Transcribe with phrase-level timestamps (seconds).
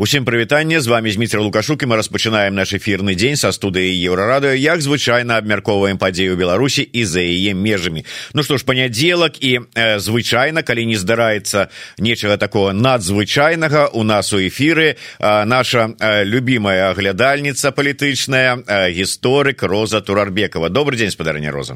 [0.00, 4.54] Усім прывітанне з вами Зміцер лукашук і мы распачынаем наш эфірны дзень са студыі еўрарадыо
[4.54, 9.98] як звычайна абмяркоўваем падзею беларусі і за яе межамі Ну што ж панядзелак і э,
[9.98, 11.66] звычайна калі не здараецца
[11.98, 19.66] нечага такого надзвычайнага у нас у эфіры э, наша э, любимая аглядальніца палітычная э, гісторык
[19.66, 21.74] роза турарбекова добрый дзень спадарня роза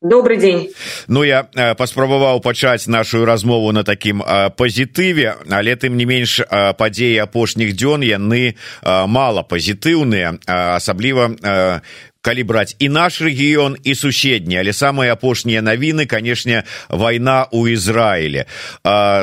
[0.00, 0.72] Добрый день.
[1.08, 6.40] Ну я э, паспрабаваў пачаць нашу размову на такім э, пазітыве але тым не менш
[6.40, 11.82] э, падзеі апошніх дзён яны мала пазітыўныя асабліва
[12.20, 14.56] калі браць і наш рэгіён і суседні.
[14.56, 18.46] Але самыя апошнія навіны канешне вайна ў ізраіле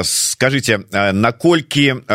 [0.04, 2.06] скажите наколькі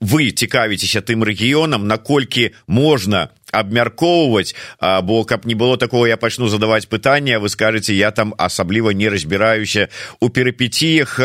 [0.00, 6.86] вы цікавіцеся тым рэгіёнам наколькі можна абмяркоўваць бо каб не было такого я пачну задаваць
[6.86, 9.88] пытанне вы скажете я там асабліва не разбіраюся
[10.20, 11.18] у перыпетіях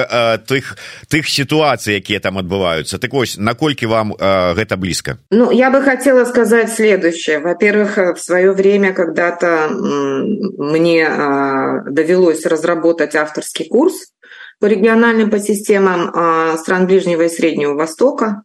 [0.47, 2.97] тых тых сітуацый якія там адбываюцца.
[2.97, 5.17] Так вось наколькі вам гэта блізка?
[5.31, 7.39] Ну я бы хотела сказать следующее.
[7.39, 11.09] Во-первых в свое время когда-то мне
[11.89, 14.11] довелось разработать авторский курс
[14.59, 18.43] по региональным по системам стран ближнего и среднего востока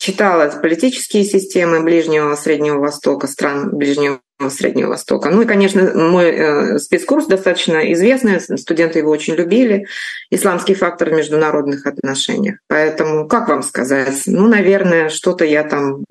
[0.00, 5.28] читала политические системы Ближнего Среднего Востока, стран Ближнего Среднего Востока.
[5.28, 9.86] Ну и, конечно, мой э, спецкурс достаточно известный, студенты его очень любили.
[10.30, 12.56] Исламский фактор в международных отношениях.
[12.66, 16.04] Поэтому, как вам сказать, ну, наверное, что-то я там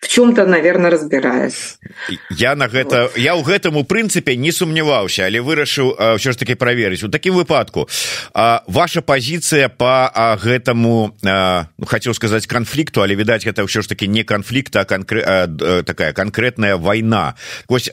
[0.00, 1.78] в чем-то наверное разбираюсь.
[2.30, 3.18] Я на гэта вот.
[3.18, 7.02] я ў гэтым у прынцыпе не сумняваўся але вырашыў ўсё ж таки праверыць.
[7.02, 7.88] У такім выпадку
[8.34, 10.10] а, ваша пазіцыя по
[10.42, 16.12] гэтаму ну, хацеў сказаць канфлікту але відаць гэта ўсё ж таки не канфлікта канкрэ такая
[16.12, 17.34] конкретная вайна.
[17.68, 17.90] Вось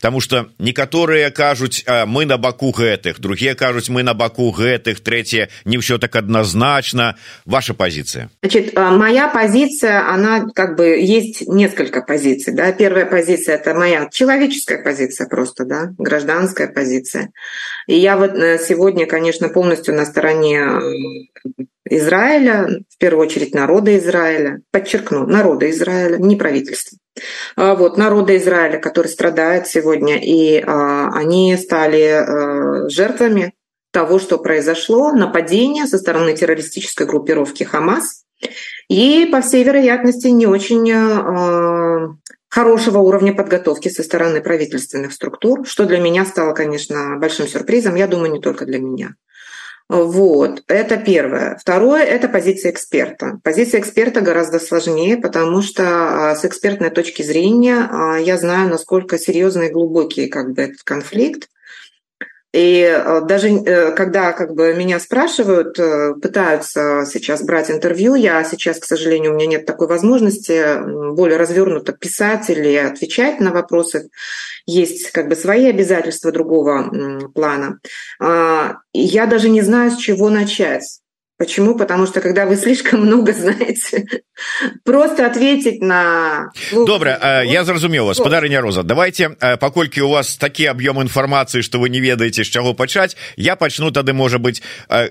[0.00, 5.48] тому что некаторыя кажуць мы на баку гэтых другія кажуць мы на баку гэтых третье
[5.64, 7.16] не ўсё так адназначна.
[7.44, 8.30] Ваша пазіцыя?
[8.74, 12.52] Моя позиция она как бы есть несколько позиций.
[12.52, 12.72] Да?
[12.72, 15.92] Первая позиция– это моя человеческая позиция просто, да?
[15.98, 17.30] гражданская позиция.
[17.86, 20.80] И я вот э, сегодня, конечно, полностью на стороне э,
[21.90, 26.98] Израиля, в первую очередь народа Израиля, подчеркну, народа Израиля, не правительства.
[27.56, 33.52] А вот, народа Израиля, который страдает сегодня, и а, они стали а, жертвами
[33.92, 38.24] того, что произошло, нападение со стороны террористической группировки Хамас–
[38.88, 42.08] и, по всей вероятности, не очень э,
[42.48, 48.06] хорошего уровня подготовки со стороны правительственных структур, что для меня стало, конечно, большим сюрпризом, я
[48.06, 49.14] думаю, не только для меня.
[49.88, 51.58] Вот, это первое.
[51.60, 53.38] Второе– это позиция эксперта.
[53.42, 55.82] Позиция эксперта гораздо сложнее, потому что
[56.30, 60.82] а, с экспертной точки зрения а, я знаю, насколько серьезный и глубокий как бы, этот
[60.84, 61.48] конфликт,
[62.54, 68.44] и э, даже э, когда как бы меня спрашивают, э, пытаются сейчас брать интервью, я
[68.44, 70.78] сейчас, к сожалению, у меня нет такой возможности
[71.14, 74.08] более развернуто писать или отвечать на вопросы.
[74.66, 77.80] Есть как бы свои обязательства другого плана.
[78.20, 81.00] А, я даже не знаю, с чего начать.
[81.36, 81.74] Почему?
[81.76, 84.06] Потому что когда вы слишком много знаете,
[84.84, 86.52] просто ответить на...
[86.70, 87.50] Ну, Добре, вот.
[87.50, 88.82] я зразумеў вас, спадарыня Роза.
[88.82, 93.56] Давайте, паколькі у вас такі аб'ём інфармацыі, што вы не ведаеце, з чаго пачаць, я
[93.56, 94.62] пачну тады, можа быць,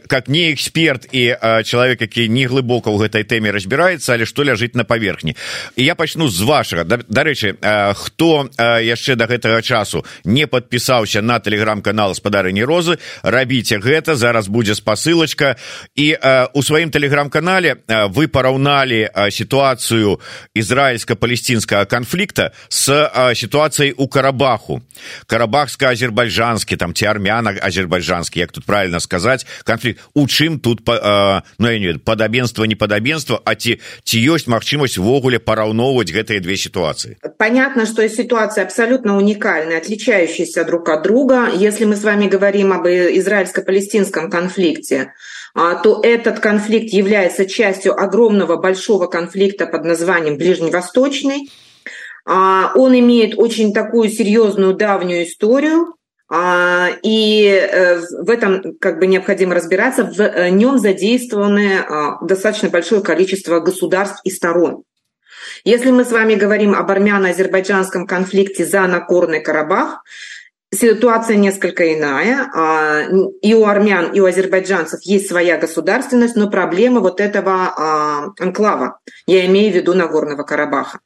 [0.08, 1.36] как не эксперт і
[1.68, 5.36] чалавек, які не глыбока ў гэтай тэме разбіраецца, але што ляжыць на паверхні.
[5.76, 6.88] І я пачну з вашага.
[6.88, 7.60] Дарэчы,
[8.00, 8.48] хто
[8.80, 15.60] яшчэ да гэтага часу не падпісаўся на тэлеграм-канал спадарыні Розы, рабіце гэта, зараз будзе спасылачка
[15.96, 16.13] і
[16.54, 20.20] у сваім тэлеграм-канале вы параўналі сітуацыю
[20.56, 22.88] ізраильска-палесцінскага канфлікта с
[23.34, 24.82] сітуацыяй у карабаху.
[25.28, 31.80] Карабахска-азербайджанскі там ці армяна азербайджанскі як тут правильно сказаць канфлікт у чым тут ну я
[31.80, 37.18] не падабенства не падабенства а ці ці ёсць магчымасць увогуле параўноўваць гэтыя две ситуации?
[37.38, 41.50] Понятно что ситуация абсолютно уникальная отличающаяся друг от друга.
[41.54, 45.08] Если мы с вами говорим об израильско-палестинском конфликте а,
[45.54, 51.50] то этот конфликт является частью огромного большого конфликта под названием Ближневосточный.
[52.26, 55.96] А, он имеет очень такую серьезную давнюю историю,
[56.30, 60.06] а, и э, в этом как бы необходимо разбираться.
[60.06, 61.86] В э, нем задействованы
[62.22, 64.84] достаточно большое количество государств и сторон.
[65.66, 70.04] Если мы с вами говорим об армяно-азербайджанском конфликте за Нагорный Карабах,
[70.74, 72.50] Ситуация несколько иная.
[72.54, 73.04] А,
[73.42, 79.00] и у армян, и у азербайджанцев есть своя государственность, но проблема вот этого а, анклава,
[79.28, 81.00] я имею в виду Нагорного Карабаха.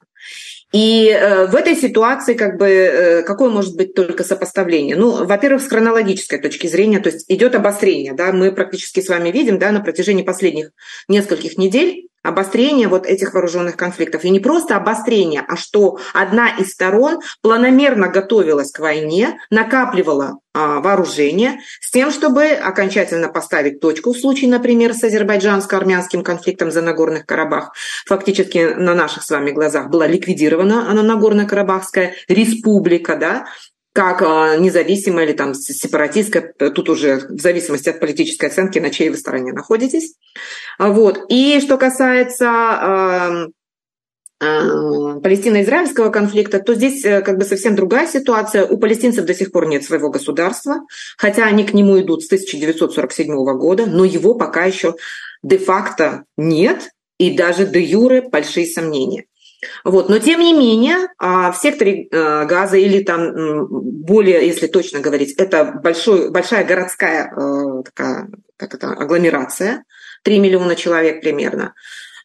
[0.74, 4.98] И э, в этой ситуации как бы э, какое может быть только сопоставление?
[4.98, 9.31] Ну, во-первых, с хронологической точки зрения, то есть идет обострение, да, мы практически с вами
[9.31, 10.72] видим, да, на протяжении последних
[11.08, 14.25] нескольких недель обострение вот этих вооруженных конфликтов.
[14.25, 20.79] И не просто обострение, а что одна из сторон планомерно готовилась к войне, накапливала а,
[20.79, 27.25] вооружение с тем, чтобы окончательно поставить точку в случае, например, с азербайджанско-армянским конфликтом за Нагорных
[27.25, 27.74] Карабах.
[28.06, 33.45] Фактически на наших с вами глазах была ликвидирована она Нагорно-Карабахская республика, да,
[33.97, 39.09] как а, независимая или там сепаратистская, тут уже в зависимости от политической оценки, на чьей
[39.09, 40.13] вы стороне находитесь.
[40.77, 41.25] А, вот.
[41.29, 43.49] И что касается
[44.39, 48.67] палестино-израильского конфликта, то здесь э, как бы совсем другая ситуация.
[48.67, 50.81] У палестинцев до сих пор нет своего государства,
[51.17, 54.94] хотя они к нему идут с 1947 года, но его пока еще
[55.41, 59.25] де-факто нет, и даже де юре большие сомнения.
[59.83, 60.09] Вот.
[60.09, 65.33] Но тем не менее, а, в секторе э, газа или там более, если точно говорить,
[65.38, 69.83] это большой, большая городская э, такая, как это, агломерация,
[70.24, 71.74] 3 миллиона человек примерно,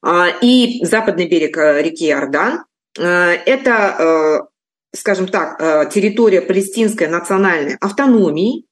[0.03, 2.65] а, и западный берег э, реки Иордан.
[2.95, 4.47] Это,
[4.95, 8.67] скажем так, территория палестинской национальной автономии,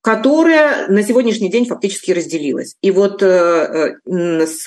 [0.00, 2.76] которая на сегодняшний день фактически разделилась.
[2.80, 3.22] И вот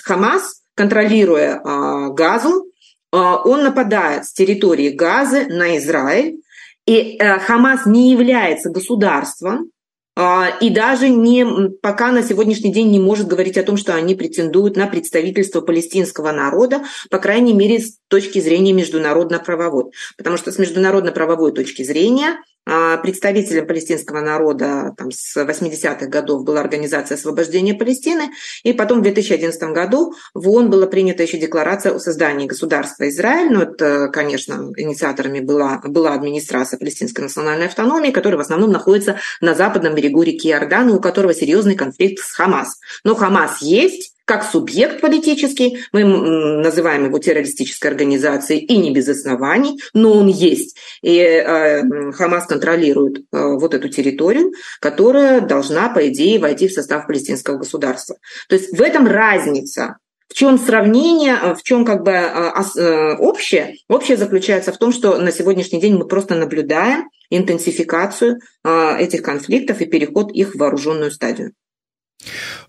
[0.04, 2.71] Хамас, контролируя а, Газу,
[3.18, 6.42] он нападает с территории Газы на Израиль,
[6.86, 9.72] и э, Хамас не является государством,
[10.18, 14.14] а, и даже не, пока на сегодняшний день не может говорить о том, что они
[14.14, 19.92] претендуют на представительство палестинского народа, по крайней мере, с точки зрения международно-правовой.
[20.18, 27.16] Потому что с международно-правовой точки зрения представителем палестинского народа там, с 80-х годов была Организация
[27.16, 28.30] освобождения Палестины,
[28.64, 33.52] и потом в 2011 году в ООН была принята еще декларация о создании государства Израиль,
[33.52, 39.56] но это, конечно, инициаторами была, была администрация палестинской национальной автономии, которая в основном находится на
[39.56, 42.80] западном берегу реки Иордан, у которого серьезный конфликт с Хамас.
[43.04, 49.80] Но Хамас есть, как субъект политический, мы называем его террористической организацией и не без оснований,
[49.94, 50.78] но он есть.
[51.02, 57.08] И э, Хамас контролирует э, вот эту территорию, которая должна, по идее, войти в состав
[57.08, 58.18] палестинского государства.
[58.48, 59.98] То есть в этом разница
[60.28, 63.76] в чем сравнение, в чем как бы э, общее?
[63.90, 69.86] Общее заключается в том, что на сегодняшний день мы просто наблюдаем интенсификацию этих конфликтов и
[69.86, 71.52] переход их в вооруженную стадию.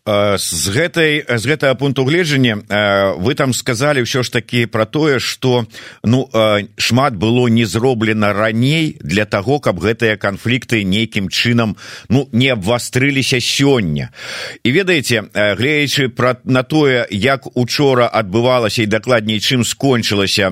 [0.05, 2.59] З гэтай з гэтага пункту гледжання
[3.23, 5.63] вы там сказали ўсё ж таки про тое что
[6.03, 6.27] ну
[6.75, 11.79] шмат было не зроблена раней для того каб гэтыя канфлікты нейкім чынам
[12.11, 14.11] ну не абвастрыліся сёння.
[14.67, 20.51] І ведаеце глеючы пра на тое як учора адбывалася і дакладней чым скончылася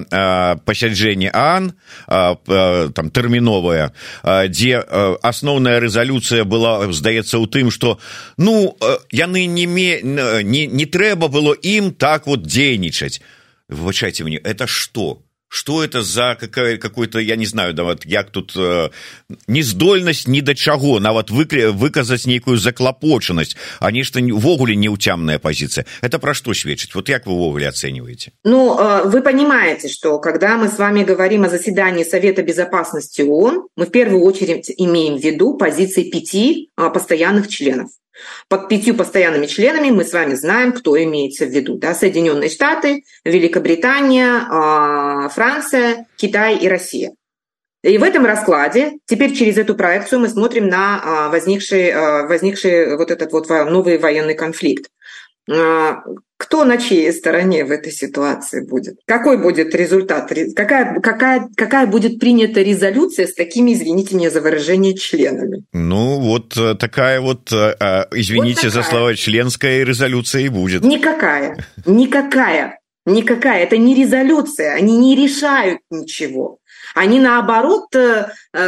[0.62, 1.75] пасяджэнне ан
[2.06, 3.91] там тэрміновая
[4.46, 4.79] дзе
[5.26, 7.99] асноўная рэзалюцыя была здаецца ў тым что
[8.38, 8.79] ну
[9.11, 13.21] яны не ме не, не трэба было ім так вот дзейнічаць
[13.69, 15.25] выбачайце мне это что
[15.56, 18.89] что это за какая какой-то я не знаю да вот як тут э,
[19.47, 26.19] нездольнасць ні да чаго нават выкля выказаць нейкую заклапочанасць а нешта увогуле неуцямная позиция это
[26.19, 30.68] про что сведчыць вот як вы увогуле оцениваете ну э, вы понимаете что когда мы
[30.68, 35.57] с вами говорим о заседании совета безопасности оон мы в первую очередь имеем в виду
[35.57, 37.92] позиции пяти э, постоянных членов
[38.49, 41.78] под пятью постоянными членами мы с вами знаем, кто имеется в виду.
[41.78, 41.94] Да?
[41.94, 47.12] Соединенные Штаты, Великобритания, а, Франция, Китай и Россия.
[47.82, 52.96] И в этом раскладе теперь через эту проекцию мы смотрим на а, возникший, а, возникший
[52.96, 54.91] вот этот вот новый военный конфликт.
[56.41, 58.97] Кто на чьей стороне в этой ситуации будет?
[59.05, 60.32] Какой будет результат?
[60.56, 65.65] Какая, какая, какая будет принята резолюция с такими, извините меня за выражение, членами?
[65.75, 68.82] Ну, вот э, такая вот, э, э, извините вот такая.
[68.82, 70.82] за слова, членская резолюция и будет.
[70.82, 73.63] Никакая, никакая, никакая.
[73.63, 76.56] Это не резолюция, они не решают ничего.
[76.94, 77.94] Они, наоборот,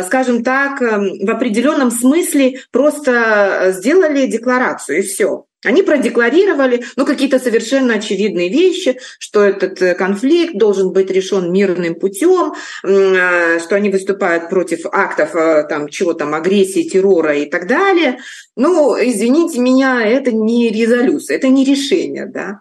[0.05, 5.47] скажем так, в определенном смысле просто сделали декларацию, и все.
[5.65, 11.95] Они продекларировали ну, какие-то совершенно очевидные вещи, что этот э, конфликт должен быть решен мирным
[11.95, 17.69] путем, э, что они выступают против актов э, там, чего там, агрессии, террора и так
[17.69, 18.19] далее.
[18.57, 22.27] Ну, извините меня, это не резолюция, это не решение.
[22.27, 22.59] Да?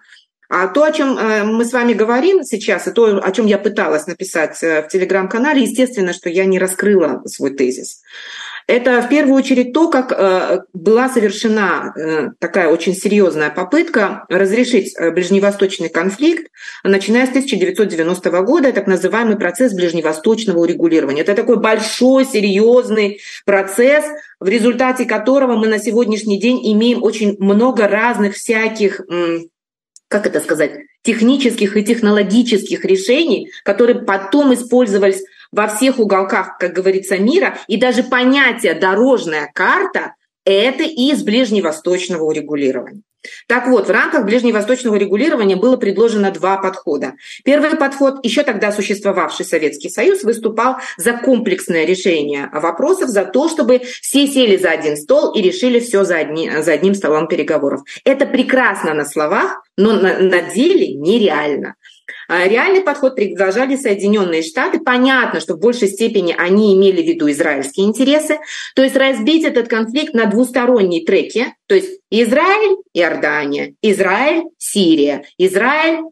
[0.47, 1.15] А то, о чем
[1.55, 6.11] мы с вами говорим сейчас, и то, о чем я пыталась написать в телеграм-канале, естественно,
[6.11, 8.01] что я не раскрыла свой тезис.
[8.71, 14.95] Это в первую очередь то, как э, была совершена э, такая очень серьезная попытка разрешить
[14.95, 16.49] э, ближневосточный конфликт,
[16.81, 21.23] начиная с 1990 года, так называемый процесс ближневосточного урегулирования.
[21.23, 24.05] Это такой большой, серьезный процесс,
[24.39, 29.01] в результате которого мы на сегодняшний день имеем очень много разных всяких
[30.07, 30.73] как это сказать,
[31.03, 38.03] технических и технологических решений, которые потом использовались во всех уголках, как говорится, мира, и даже
[38.03, 40.15] понятие «дорожная карта»–
[40.45, 43.01] это из ближневосточного урегулирования.
[43.47, 47.13] Так вот, в рамках ближневосточного регулирования было предложено два подхода.
[47.43, 53.81] Первый подход, еще тогда существовавший Советский Союз, выступал за комплексное решение вопросов, за то, чтобы
[54.01, 57.81] все сели за один стол и решили все за, одни, за одним столом переговоров.
[58.03, 61.75] Это прекрасно на словах, но на, на деле нереально.
[62.33, 64.79] А реальный подход предложили Соединенные Штаты.
[64.79, 68.39] Понятно, что в большей степени они имели в виду израильские интересы.
[68.73, 71.53] То есть разбить этот конфликт на двусторонние треки.
[71.67, 76.05] То есть Израиль, Иордания, Израиль, Сирия, Израиль,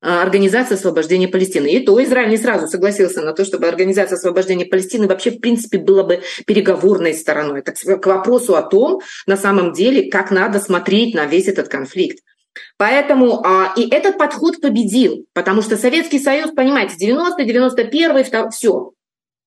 [0.00, 1.66] а, Организация освобождения Палестины.
[1.66, 5.78] И то Израиль не сразу согласился на то, чтобы Организация освобождения Палестины вообще, в принципе,
[5.78, 7.62] была бы переговорной стороной.
[7.62, 12.20] Так, к вопросу о том, на самом деле, как надо смотреть на весь этот конфликт.
[12.76, 18.92] Поэтому а, и этот подход победил, потому что Советский Союз, понимаете, 90 91 все,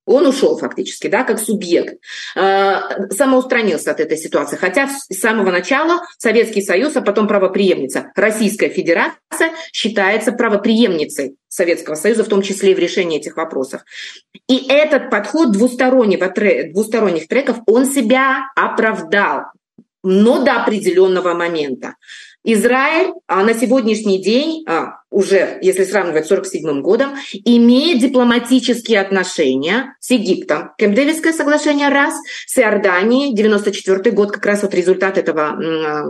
[0.08, 2.02] он ушел фактически, да, как субъект,
[2.36, 4.56] э, самоустранился от этой ситуации.
[4.56, 12.24] Хотя с самого начала Советский Союз, а потом правоприемница Российская Федерация считается правоприемницей Советского Союза,
[12.24, 13.82] в том числе и в решении этих вопросов.
[14.48, 16.34] И этот подход двустороннего,
[16.72, 19.48] двусторонних треков, он себя оправдал,
[20.04, 21.96] но до определенного момента.
[22.44, 27.16] Израиль а, на сегодняшний день, а, уже если сравнивать с 1947 годом,
[27.46, 30.72] имеет дипломатические отношения с Египтом.
[30.80, 32.16] Кемп-Дэвидское соглашение раз,
[32.46, 36.06] с Иорданией, 94 год, как раз вот результат этого а,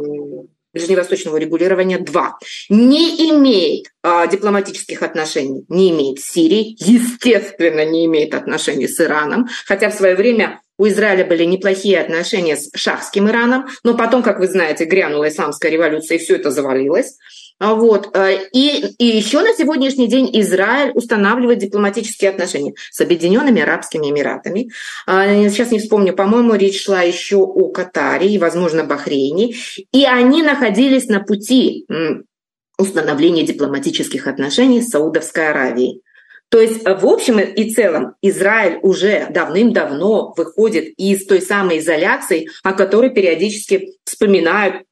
[0.74, 2.38] ближневосточного регулирования два.
[2.70, 9.48] Не имеет а, дипломатических отношений, не имеет с Сирией, естественно, не имеет отношений с Ираном,
[9.66, 14.40] хотя в свое время у Израиля были неплохие отношения с шахским Ираном, но потом, как
[14.40, 17.18] вы знаете, грянула исламская революция, и все это завалилось.
[17.60, 18.16] А вот.
[18.16, 24.70] Э, и, и еще на сегодняшний день Израиль устанавливает дипломатические отношения с Объединенными Арабскими Эмиратами.
[25.08, 29.56] А, сейчас не вспомню, по-моему, речь шла еще о Катаре и, возможно, Бахрейне.
[29.92, 31.88] И они находились на пути
[32.78, 36.02] установления дипломатических отношений с Саудовской Аравией.
[36.50, 42.74] То есть, в общем и целом, Израиль уже давным-давно выходит из той самой изоляции, о
[42.74, 44.84] которой периодически вспоминают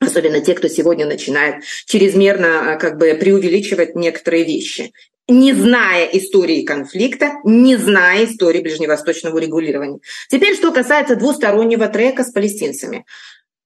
[0.00, 4.92] особенно те, кто сегодня начинает чрезмерно как бы преувеличивать некоторые вещи
[5.30, 10.00] не зная истории конфликта, не зная истории ближневосточного регулирования.
[10.28, 13.06] Теперь, что касается двустороннего трека с палестинцами.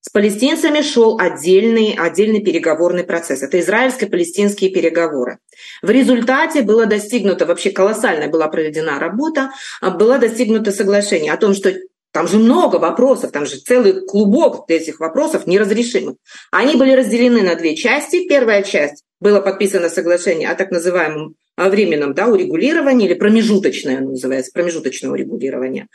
[0.06, 3.42] С палестинцами шел отдельный, отдельный переговорный процесс.
[3.42, 5.38] Это израильско-палестинские переговоры.
[5.80, 11.54] В результате было достигнуто, вообще колоссальная была проведена работа, а было достигнуто соглашение о том,
[11.54, 11.75] что
[12.12, 16.16] там же много вопросов, там же целый клубок этих вопросов неразрешимых.
[16.52, 18.28] Они были разделены на две части.
[18.28, 25.11] Первая часть было подписано соглашение о так называемом временном да, урегулировании или промежуточное называется, промежуточное
[25.11, 25.87] урегулирование.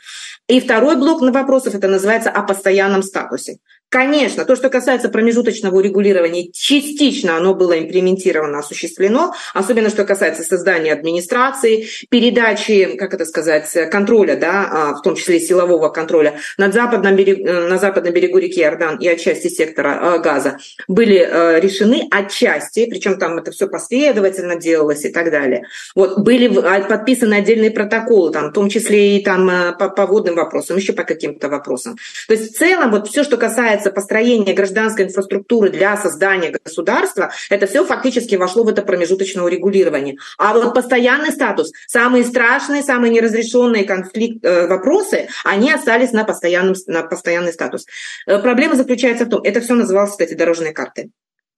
[0.48, 3.58] И второй блок на вопросов это называется о постоянном статусе.
[3.90, 10.92] Конечно, то, что касается промежуточного урегулирования, частично оно было имплементировано, осуществлено, особенно что касается создания
[10.92, 17.16] администрации, передачи, как это сказать, контроля, да, а, в том числе силового контроля над западном
[17.16, 22.06] берегу, э, на западном берегу реки Иордан и отчасти сектора э, газа были э, решены
[22.12, 25.64] отчасти, причем там это все последовательно делалось и так далее.
[25.96, 30.36] Вот, были а, подписаны отдельные протоколы, там, в том числе и там по, по водным
[30.36, 31.96] вопросам, еще по каким-то вопросам.
[32.28, 37.30] То есть в целом вот все, что касается касается построения гражданской инфраструктуры для создания государства,
[37.50, 40.16] это все фактически вошло в это промежуточное урегулирование.
[40.38, 46.74] А вот постоянный статус, самые страшные, самые неразрешенные конфликт, э, вопросы, они остались на, постоянном,
[46.86, 47.86] на постоянный статус.
[48.26, 51.10] Э, проблема заключается в том, это все называлось, кстати, дорожные карты.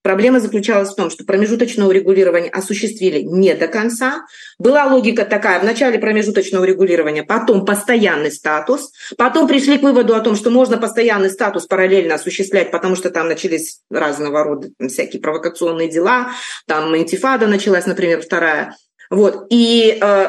[0.02, 4.26] Проблема заключалась в том, что промежуточное урегулирование осуществили не до конца.
[4.58, 10.20] Была логика такая, в начале промежуточного урегулирования, потом постоянный статус, потом пришли к выводу о
[10.20, 15.22] том, что можно постоянный статус параллельно осуществлять, потому что там начались разного рода там, всякие
[15.22, 16.32] провокационные дела,
[16.66, 18.76] там интифада началась, например, вторая.
[19.08, 19.46] Вот.
[19.50, 20.28] И э,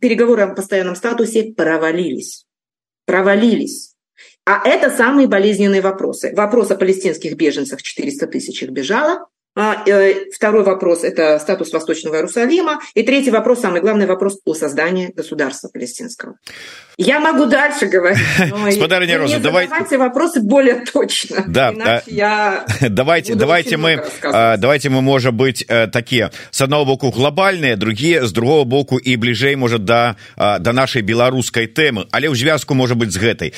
[0.00, 2.44] переговоры о постоянном статусе провалились.
[3.06, 3.93] Провалились.
[4.46, 6.32] А это самые болезненные вопросы.
[6.36, 9.26] Вопрос о палестинских беженцах, 400 тысяч их бежало.
[9.56, 12.80] А, э, второй вопрос– это статус Восточного Иерусалима.
[12.94, 16.34] И третий вопрос, самый главный вопрос о создании государства палестинского.
[16.96, 18.18] Я могу дальше говорить,
[18.50, 19.66] но Спадарня Роза, давай...
[19.66, 21.44] задавайте вопросы более точно.
[21.46, 22.02] Да, а...
[22.06, 27.76] я давайте, давайте мы, а, давайте мы, может быть, э, такие, с одного боку глобальные,
[27.76, 32.34] другие, с другого боку и ближей, может, до, а, до нашей белорусской темы, але ў
[32.34, 33.54] звязку, может быть, с гэтай.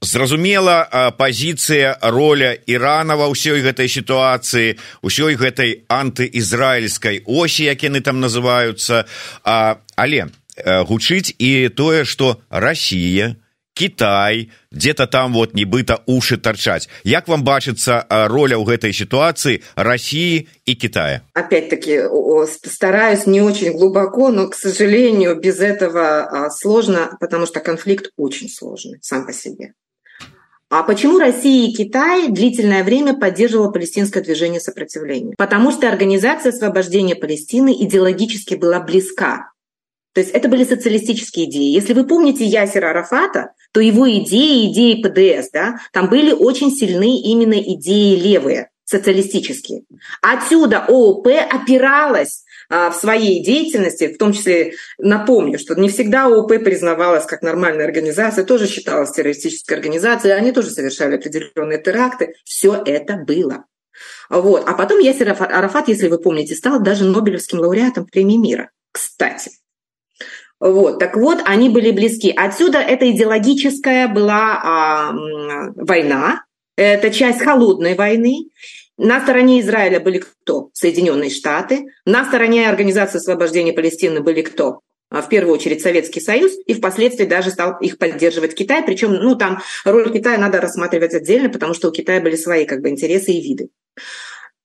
[0.00, 8.20] Зразумела, позиция, роля Ирана во всей этой ситуации, ўсёй гэтай антыізраільскай осі як яны там
[8.20, 9.08] называются
[9.42, 10.28] а, але
[10.64, 13.36] гучыць і тое что Росія
[13.74, 20.48] Китай где-то там вот нібыта уши торчать як вам бачыцца роля ў гэтай ситуации России
[20.66, 22.02] и Китая опять-таки
[22.66, 28.98] стараюсь не очень глубоко но к сожалению без этого сложно потому что конфликт очень сложный
[29.00, 29.74] сам по себе
[30.70, 35.34] а почему Россия и Китай длительное время поддерживала палестинское движение сопротивления?
[35.38, 39.50] Потому что Организация освобождения Палестины идеологически была близка
[40.18, 41.72] то есть это были социалистические идеи.
[41.72, 47.20] Если вы помните Ясера Арафата, то его идеи, идеи ПДС, да, там были очень сильны
[47.20, 49.82] именно идеи левые, социалистические.
[50.20, 57.24] Отсюда ООП опиралась в своей деятельности, в том числе напомню, что не всегда ООП признавалась
[57.24, 62.34] как нормальная организация, тоже считалась террористической организацией, они тоже совершали определенные теракты.
[62.44, 63.64] Все это было.
[64.28, 64.64] Вот.
[64.66, 68.70] А потом Ясер Арафат, если вы помните, стал даже Нобелевским лауреатом премии мира.
[68.92, 69.50] Кстати,
[70.60, 72.32] вот, так вот, они были близки.
[72.36, 75.12] Отсюда эта идеологическая была а,
[75.76, 76.44] война,
[76.76, 78.50] это часть холодной войны.
[78.98, 80.70] На стороне Израиля были кто?
[80.72, 81.86] Соединенные Штаты.
[82.04, 84.80] На стороне Организации освобождения Палестины были кто?
[85.10, 88.82] А, в первую очередь Советский Союз, и впоследствии даже стал их поддерживать Китай.
[88.84, 92.82] Причем, ну, там роль Китая надо рассматривать отдельно, потому что у Китая были свои как
[92.82, 93.68] бы интересы и виды.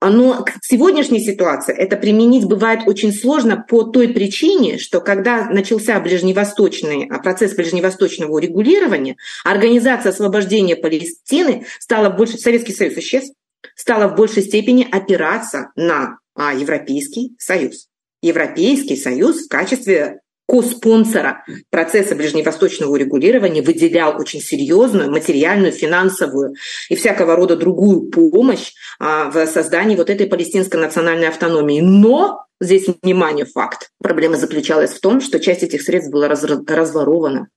[0.02, 5.98] Но к сегодняшней ситуации это применить бывает очень сложно по той причине, что когда начался
[6.00, 13.32] ближневосточный а, процесс ближневосточного урегулирования, Организация освобождения Палестины стала больше, Советский Союз исчез,
[13.76, 17.88] стала в большей степени опираться на а, Европейский Союз.
[18.22, 26.56] Европейский Союз в качестве ко-спонсора процесса ближневосточного урегулирования выделял очень серьезную материальную, финансовую
[26.90, 31.82] и всякого рода другую помощь а, в создании вот этой палестинской национальной автономии.
[31.82, 33.90] Но здесь, внимание, факт.
[34.02, 37.48] Проблема заключалась в том, что часть этих средств была раз, разворована.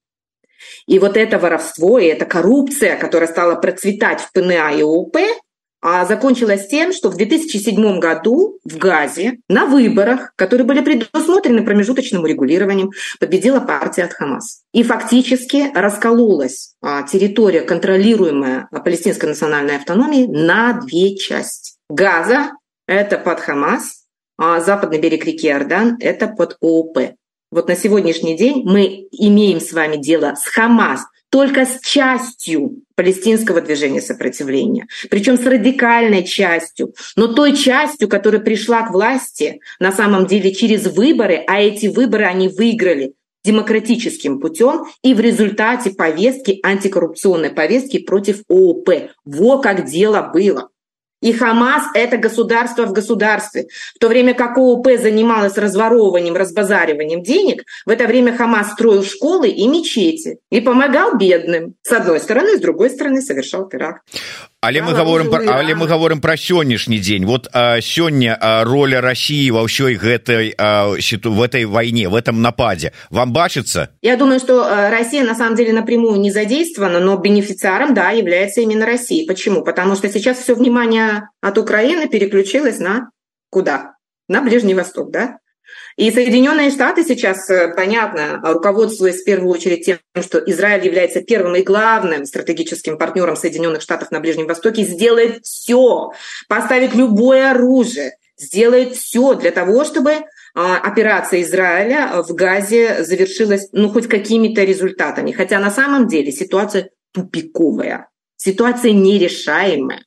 [0.86, 5.16] И вот это воровство и эта коррупция, которая стала процветать в ПНА и ОП,
[5.88, 12.24] а закончилась тем, что в 2007 году в Газе на выборах, которые были предусмотрены промежуточным
[12.24, 14.62] урегулированием, победила партия от Хамас.
[14.72, 21.76] И фактически раскололась а, территория, контролируемая палестинской национальной автономией, на две части.
[21.88, 22.50] Газа–
[22.88, 26.98] это под Хамас, а западный берег реки Иордан– это под ООП.
[27.52, 33.60] Вот на сегодняшний день мы имеем с вами дело с Хамас, только с частью палестинского
[33.60, 40.26] движения сопротивления, причем с радикальной частью, но той частью, которая пришла к власти на самом
[40.26, 47.50] деле через выборы, а эти выборы они выиграли демократическим путем и в результате повестки, антикоррупционной
[47.50, 48.88] повестки против ООП.
[49.24, 50.70] Во как дело было.
[51.22, 53.66] И Хамас– это государство в государстве.
[53.94, 59.48] В то время как ООП занималась разворовыванием, разбазариванием денег, в это время Хамас строил школы
[59.48, 61.74] и мечети и помогал бедным.
[61.82, 64.02] С одной стороны, с другой стороны совершал теракт.
[64.60, 67.48] Але мы говорим про але мы говорим про сённяшні дзень вот
[67.80, 72.92] сёння роля России во ўсёй гэтай в этой войне в этом нападе.
[73.10, 73.90] Вам бачится?
[74.02, 78.86] Я думаю что Россия на самом деле напрямую не задействована но бенефициаром да является именно
[78.86, 79.26] Россия.
[79.26, 79.62] Почему?
[79.62, 83.10] Потому что сейчас все внимание от Украины переключилось на
[83.50, 83.94] куда?
[84.28, 85.38] На Ближний Восток да
[85.96, 91.56] и Соединенные Штаты сейчас, э, понятно, руководствуясь в первую очередь тем, что Израиль является первым
[91.56, 96.12] и главным стратегическим партнером Соединенных Штатов на Ближнем Востоке, сделает все,
[96.48, 103.88] поставит любое оружие, сделает все для того, чтобы а, операция Израиля в Газе завершилась ну,
[103.88, 105.32] хоть какими-то результатами.
[105.32, 110.05] Хотя на самом деле ситуация тупиковая, ситуация нерешаемая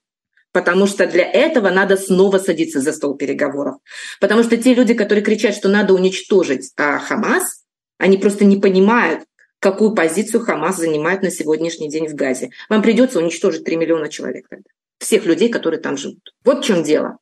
[0.52, 3.76] потому что для этого надо снова садиться за стол переговоров.
[4.20, 7.64] Потому что те люди, которые кричат, что надо уничтожить а, Хамас,
[7.98, 9.24] они просто не понимают,
[9.60, 12.50] какую позицию Хамас занимает на сегодняшний день в Газе.
[12.70, 14.70] Вам придется уничтожить 3 миллиона человек тогда.
[15.00, 16.34] Всех людей, которые там живут.
[16.44, 17.18] Вот в чем дело.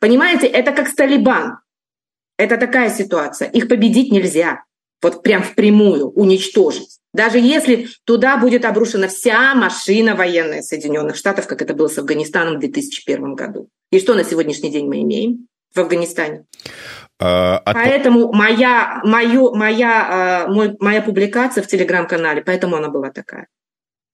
[0.00, 1.58] Понимаете, это как с Талибан.
[2.38, 3.48] Это такая ситуация.
[3.48, 4.64] Их победить нельзя.
[5.02, 6.98] Вот прям впрямую уничтожить.
[7.16, 12.56] Даже если туда будет обрушена вся машина военная Соединенных Штатов, как это было с Афганистаном
[12.56, 13.70] в 2001 году.
[13.90, 16.44] И что на сегодняшний день мы имеем в Афганистане?
[17.18, 23.10] А, а поэтому моя, мою, моя, а, мой, моя публикация в телеграм-канале, поэтому она была
[23.10, 23.46] такая.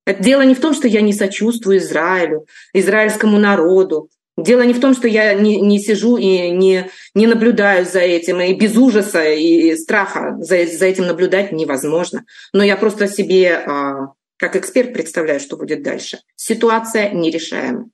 [0.06, 4.10] Это дело не в том, что я не сочувствую Израилю, израильскому народу.
[4.37, 8.39] Дело не в том, что я не, не сижу и не, не наблюдаю за этим,
[8.39, 12.23] и без ужаса и страха за, за этим наблюдать невозможно.
[12.53, 16.19] Но я просто себе, а, как эксперт, представляю, что будет дальше.
[16.35, 17.85] Ситуация нерешаемая.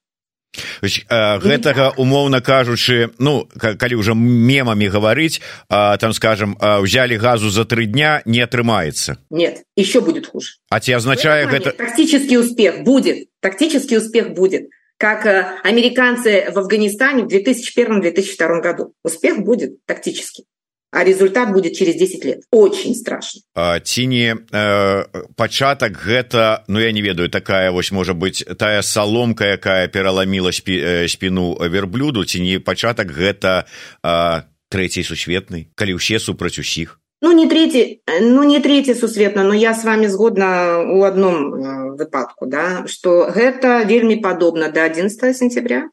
[0.83, 8.21] гэтага умоўна кажучы ну калі ўжо мемамі гаварыць там скажем взяли газу за три дня
[8.25, 14.33] не атрымаецца нет еще будет хуже а ці означае гэта тактический успех будет тактический успех
[14.33, 15.26] будет как
[15.64, 18.94] американцы в афганистане в 2001-2002 году.
[19.04, 20.44] Успех будет тактический
[20.90, 22.40] а результат будет через 10 лет.
[22.50, 23.42] Очень страшно.
[23.84, 25.04] Ці не э,
[25.36, 30.80] пачатак гэта ну я не ведаю такая вось можа быть тая саломка якая пераламіла спі,
[30.80, 32.24] э, спіну верблюду.
[32.24, 33.66] Ці не пачатак гэта
[34.02, 39.53] э, трэцяй сусветнай калі ўсе супраць усіх ну не третий ну не третий сусветна но
[39.53, 45.37] я с вами згодна у одном э, выпадку да что гэта вельмі падобна до 11
[45.37, 45.89] сентября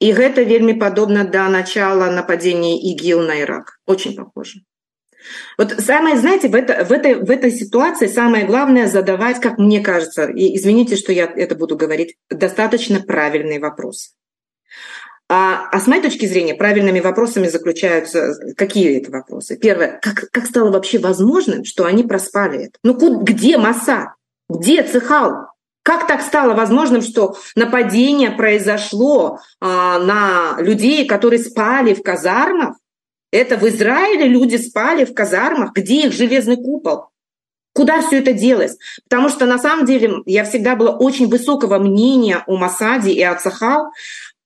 [0.00, 3.80] і гэта вельмі падобна да начала нападения ИГИЛ на Ирак.
[3.86, 4.60] Очень похоже.
[5.58, 9.80] Вот самое, знаете, в, это, в, этой, в этой ситуации самое главное задавать, как мне
[9.80, 14.12] кажется, и извините, что я это буду говорить, достаточно правильные вопросы.
[15.35, 19.57] А, а с моей точки зрения, правильными вопросами заключаются какие это вопросы?
[19.57, 22.77] Первое, как, как стало вообще возможным, что они проспали это?
[22.83, 24.13] Ну где Масса?
[24.47, 25.47] Где Цехал?
[25.81, 32.75] Как так стало возможным, что нападение произошло а, на людей, которые спали в казармах?
[33.31, 35.73] Это в Израиле люди спали в казармах.
[35.73, 37.07] Где их железный купол?
[37.73, 38.77] Куда все это делось?
[39.09, 43.33] Потому что на самом деле я всегда была очень высокого мнения о Масаде и о
[43.33, 43.91] Цахал.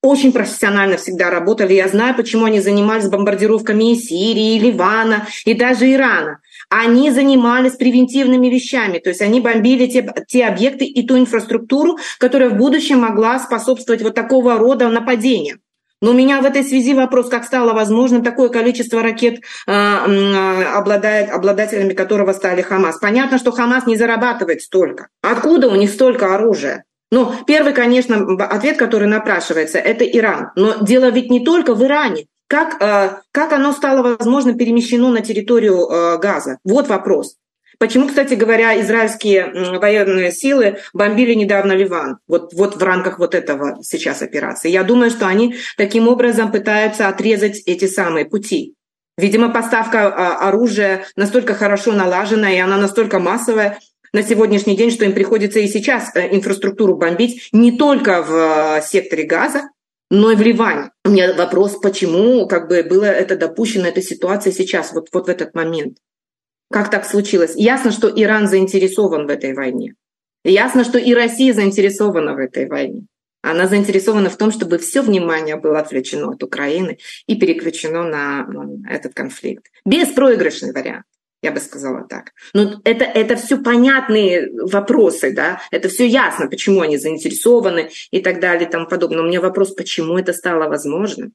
[0.04, 1.74] Очень профессионально всегда работали.
[1.74, 7.74] Я знаю, почему они занимались бомбардировками и Сирии, и Ливана, и даже Ирана они занимались
[7.74, 13.00] превентивными вещами, то есть они бомбили те, те объекты и ту инфраструктуру, которая в будущем
[13.00, 15.60] могла способствовать вот такого рода нападениям.
[16.00, 20.64] Но у меня в этой связи вопрос, как стало возможным такое количество ракет, э, э,
[20.66, 23.00] обладает, обладателями которого стали Хамас.
[23.00, 25.08] Понятно, что Хамас не зарабатывает столько.
[25.24, 26.84] Откуда у них столько оружия?
[27.12, 30.52] Ну, первый, конечно, ответ, который напрашивается, это Иран.
[30.56, 32.28] Но дело ведь не только в Иране.
[32.48, 36.60] Как, э, как оно стало, возможно, перемещено на территорию э, Газа?
[36.64, 37.36] Вот вопрос.
[37.80, 42.18] Почему, кстати говоря, израильские военные силы бомбили недавно Ливан?
[42.28, 44.70] Вот, вот в рамках вот этого сейчас операции.
[44.70, 48.74] Я думаю, что они таким образом пытаются отрезать эти самые пути.
[49.18, 53.80] Видимо, поставка э, оружия настолько хорошо налажена, и она настолько массовая
[54.14, 59.70] на сегодняшний день, что им приходится и сейчас инфраструктуру бомбить не только в секторе Газа,
[60.10, 60.92] но и в Ливане.
[61.06, 65.30] У меня вопрос, почему как бы было это допущено, эта ситуация сейчас, вот, вот в
[65.30, 65.98] этот момент.
[66.72, 67.54] Как так случилось?
[67.56, 69.96] Ясно, что Иран заинтересован в этой войне.
[70.44, 73.06] Ясно, что и Россия заинтересована в этой войне.
[73.42, 78.48] Она заинтересована в том, чтобы все внимание было отвлечено от Украины и переключено на
[78.90, 79.68] этот конфликт.
[79.86, 81.06] Беспроигрышный вариант
[81.48, 82.34] я бы сказала так.
[82.54, 88.40] Но это, это все понятные вопросы, да, это все ясно, почему они заинтересованы и так
[88.40, 89.22] далее и тому подобное.
[89.22, 91.34] У меня вопрос, почему это стало возможным?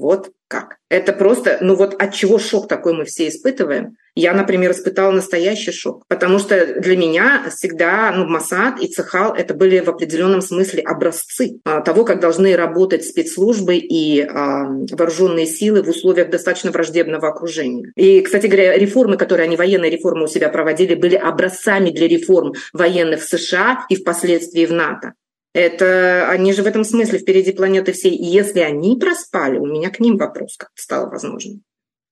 [0.00, 0.78] Вот как.
[0.88, 3.96] Это просто, ну вот от чего шок такой мы все испытываем.
[4.14, 9.52] Я, например, испытала настоящий шок, потому что для меня всегда ну, Масад и Цехал это
[9.52, 15.82] были в определенном смысле образцы а, того, как должны работать спецслужбы и а, вооруженные силы
[15.82, 17.92] в условиях достаточно враждебного окружения.
[17.94, 22.54] И, кстати говоря, реформы, которые они военные реформы у себя проводили, были образцами для реформ
[22.72, 25.12] военных в США и впоследствии в НАТО.
[25.52, 28.14] Это они же в этом смысле впереди планеты всей.
[28.14, 31.62] И если они проспали, у меня к ним вопрос как стало возможным.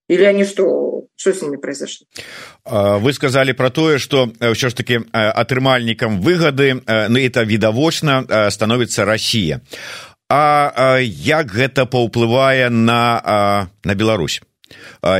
[0.09, 2.07] Или они что что с ними произошло
[2.65, 9.61] вы сказали про тое что ўсё ж таки атрымальнікам выгады ну это відавочна становіцца Россия
[10.29, 14.41] А як гэта паўплывае на на Беларусь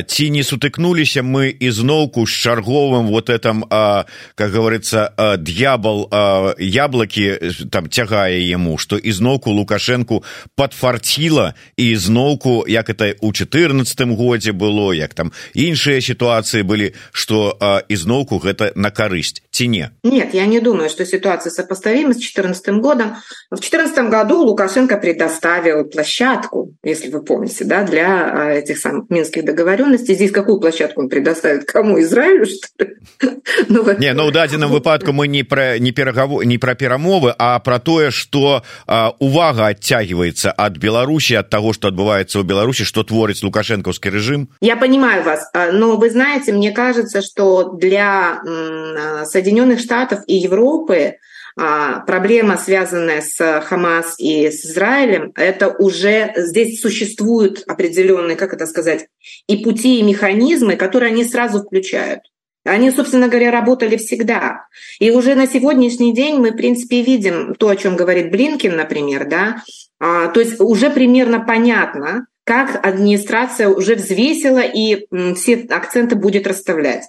[0.08, 6.10] ці не сутыкнуліся мы ізноўку з чарговым вот этом как говорится дьявол
[6.58, 7.40] яблоки
[7.72, 10.22] там цягае яму что ізноўку лукашенко
[10.56, 17.58] подфарціла і ізноўку як это у четырнадцатым годзе было як там іншыя сітуацыі былі что
[17.90, 19.92] ізноўку гэта на карысць ці не?
[20.04, 23.16] Нет я не думаю что ситуация сопоставима с четырнадцатым годом.
[23.52, 30.14] В четырнадцатом году лукашенко предоставил площадку если вы помните да для этих самых минских договоренностей
[30.14, 31.66] здесь какую площадку он предоставит?
[31.66, 32.00] Кому?
[32.02, 32.46] Израилю
[33.70, 37.60] ну, не ну, у дадзеным выпадку мы не про не пераговор не про перамовы а
[37.60, 38.64] про тое что
[39.20, 44.50] увага оттягивается от беларуси от того что отбывается у беларуси что творится лукашенковский режим.
[44.62, 48.42] Я понимаю вас но вы знаете мне кажется что для
[49.26, 51.29] соединенных штатов и европы а,
[52.06, 59.08] проблема, связанная с Хамас и с Израилем, это уже здесь существуют определенные, как это сказать,
[59.48, 62.22] и пути, и механизмы, которые они сразу включают.
[62.66, 64.68] Они, собственно говоря, работали всегда.
[65.00, 69.28] И уже на сегодняшний день мы, в принципе, видим то, о чем говорит Блинкин, например,
[69.28, 69.64] да,
[70.00, 77.04] а, то есть уже примерно понятно, как администрация уже взвесила и все акценты будет расставлять.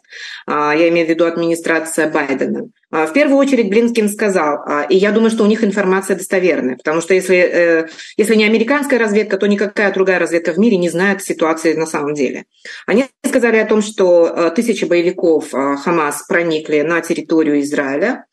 [0.46, 2.68] А, я имею в виду администрация Байдена.
[2.90, 6.76] А, в первую очередь Блинкин сказал, а, и я думаю, что у них информация достоверная,
[6.76, 10.90] потому что если, э, если не американская разведка, то никакая другая разведка в мире не
[10.90, 12.44] знает ситуации на самом деле.
[12.86, 18.26] Они сказали о том, что тысячи боевиков Хамас проникли на территорию Израиля,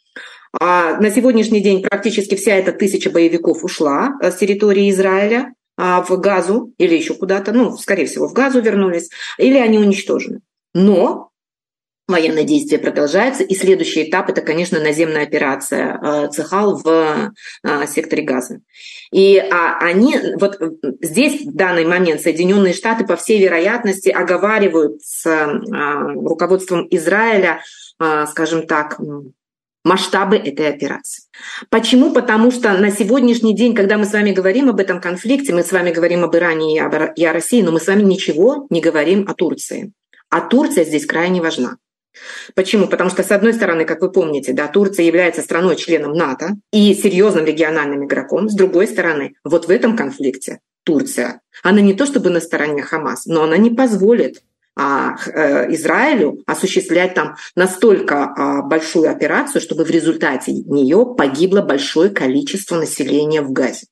[0.59, 5.53] на сегодняшний день практически вся эта тысяча боевиков ушла с территории Израиля.
[5.77, 10.41] А, в Газу или еще куда-то, ну, скорее всего, в Газу вернулись, или они уничтожены.
[10.73, 11.29] Но
[12.07, 17.31] военные действия продолжаются, и следующий этап– это, конечно, наземная операция а, Цехал в
[17.63, 18.61] а, секторе Газа.
[19.11, 20.59] И они, вот
[21.01, 27.61] здесь в данный момент Соединенные Штаты, по всей вероятности, оговаривают с руководством Израиля,
[28.27, 28.99] скажем так,
[29.85, 31.23] масштабы этой операции.
[31.69, 32.13] Почему?
[32.13, 35.71] Потому что на сегодняшний день, когда мы с вами говорим об этом конфликте, мы с
[35.71, 39.33] вами говорим об Иране и о России, но мы с вами ничего не говорим о
[39.33, 39.91] Турции.
[40.29, 41.77] А Турция здесь крайне важна.
[42.55, 42.87] Почему?
[42.87, 47.45] Потому что, с одной стороны, как вы помните, да, Турция является страной-членом НАТО и серьезным
[47.45, 48.49] региональным игроком.
[48.49, 53.25] С другой стороны, вот в этом конфликте Турция, она не то чтобы на стороне Хамас,
[53.25, 54.41] но она не позволит
[54.77, 63.41] Израилю осуществлять там настолько а, большую операцию, чтобы в результате нее погибло большое количество населения
[63.41, 63.87] в Газе.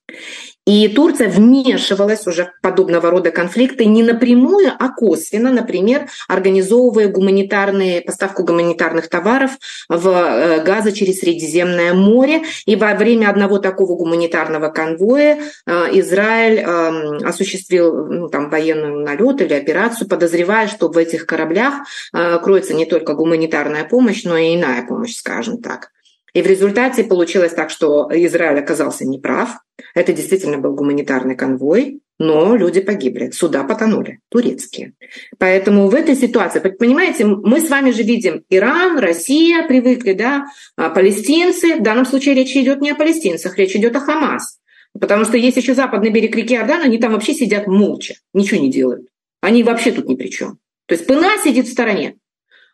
[0.65, 8.01] И Турция вмешивалась уже в подобного рода конфликты не напрямую, а косвенно, например, организовывая гуманитарные,
[8.01, 9.51] поставку гуманитарных товаров
[9.89, 12.41] в э, Газа через Средиземное море.
[12.65, 19.41] И во время одного такого гуманитарного конвоя э, Израиль эм, осуществил ну, там, военный налет
[19.41, 21.75] или операцию, подозревая, что в этих кораблях
[22.11, 25.91] э, кроется не только гуманитарная помощь, но и иная помощь, скажем так.
[26.35, 29.57] И в результате получилось так, что Израиль оказался неправ.
[29.95, 34.95] Это действительно был гуманитарный конвой, но люди погибли, суда потонули, турецкие.
[35.39, 40.89] Поэтому в этой ситуации, понимаете, мы с вами же видим Иран, Россия привыкли, да, а
[40.89, 41.75] палестинцы.
[41.75, 44.59] В данном случае речь идет не о палестинцах, речь идет о Хамас.
[44.99, 48.69] Потому что есть еще западный берег реки Иордан, они там вообще сидят молча, ничего не
[48.69, 49.07] делают.
[49.39, 50.57] Они вообще тут ни при чем.
[50.85, 52.17] То есть ПНА сидит в стороне.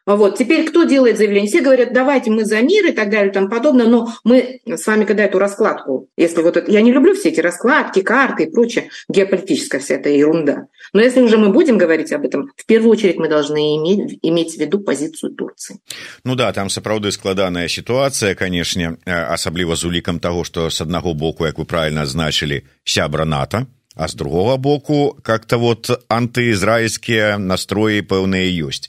[0.06, 0.38] Вот.
[0.38, 1.48] Теперь кто делает заявление?
[1.48, 4.86] Все говорят, давайте мы за мир и так далее и тому подобное, но мы с
[4.86, 8.50] вами, когда эту раскладку, если вот это, я не люблю все эти раскладки, карты и
[8.50, 10.68] прочее, геополитическая вся эта ерунда.
[10.92, 14.54] Но если уже мы будем говорить об этом, в первую очередь мы должны иметь, иметь
[14.54, 15.80] в виду позицию Турции.
[16.22, 21.42] Ну да, там сапраўды складаная ситуация, конечно, особливо з улікам того, что с одного боку,
[21.44, 28.46] как вы правильно означили, сябра НАТО, а с другого боку как-то вот антыизраильские настрои пэўныя
[28.46, 28.88] ёсць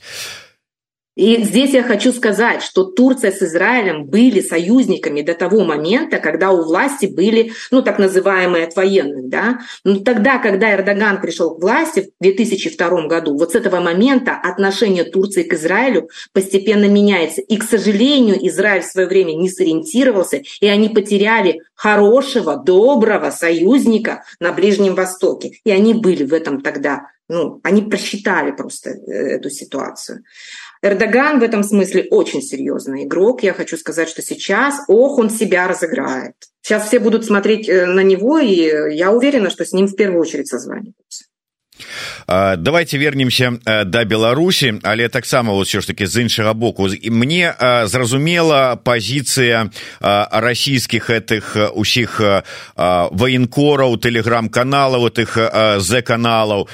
[1.15, 6.51] и здесь я хочу сказать, что Турция с Израилем были союзниками до того момента, когда
[6.51, 9.59] у власти были, ну, так называемые от военных, да.
[9.83, 15.03] Но тогда, когда Эрдоган пришел к власти в 2002 году, вот с этого момента отношение
[15.03, 17.41] Турции к Израилю постепенно меняется.
[17.41, 24.23] И, к сожалению, Израиль в свое время не сориентировался, и они потеряли хорошего, доброго союзника
[24.39, 25.59] на Ближнем Востоке.
[25.63, 30.23] И они были в этом тогда ну, они просчитали просто э, эту ситуацию.
[30.83, 33.41] Эрдоган в этом смысле очень серьезный игрок.
[33.41, 36.35] Я хочу сказать, что сейчас, ох, он себя разыграет.
[36.61, 40.21] Сейчас все будут смотреть э, на него, и я уверена, что с ним в первую
[40.21, 41.25] очередь созваниваются.
[42.57, 43.53] Давайте вернемся
[43.85, 46.87] да беларусі але таксама вот все ж таки з іншага боку.
[46.89, 47.55] І мне
[47.85, 49.69] зразумела позіцыя
[50.31, 52.21] расійскіх этих усіх
[53.11, 55.37] военкораў телеграм-каналаў этих
[55.81, 56.67] з каналаў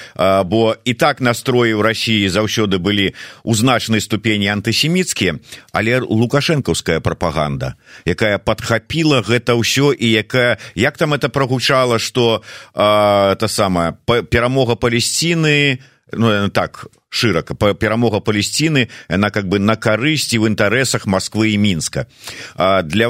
[0.46, 5.40] бо і так настроі ў Росіі заўсёды былі у значнай ступені антысеміцкія
[5.72, 13.48] але лукашэнкаўская пропаганда якая подхапіла гэта ўсё і якая як там это прогучала что та
[13.48, 15.80] самая перамога по палесціны
[16.18, 22.06] ну так шырока перамога палесціны она как бы на карысці в інтарэсах москвы і мінска
[22.56, 23.10] а для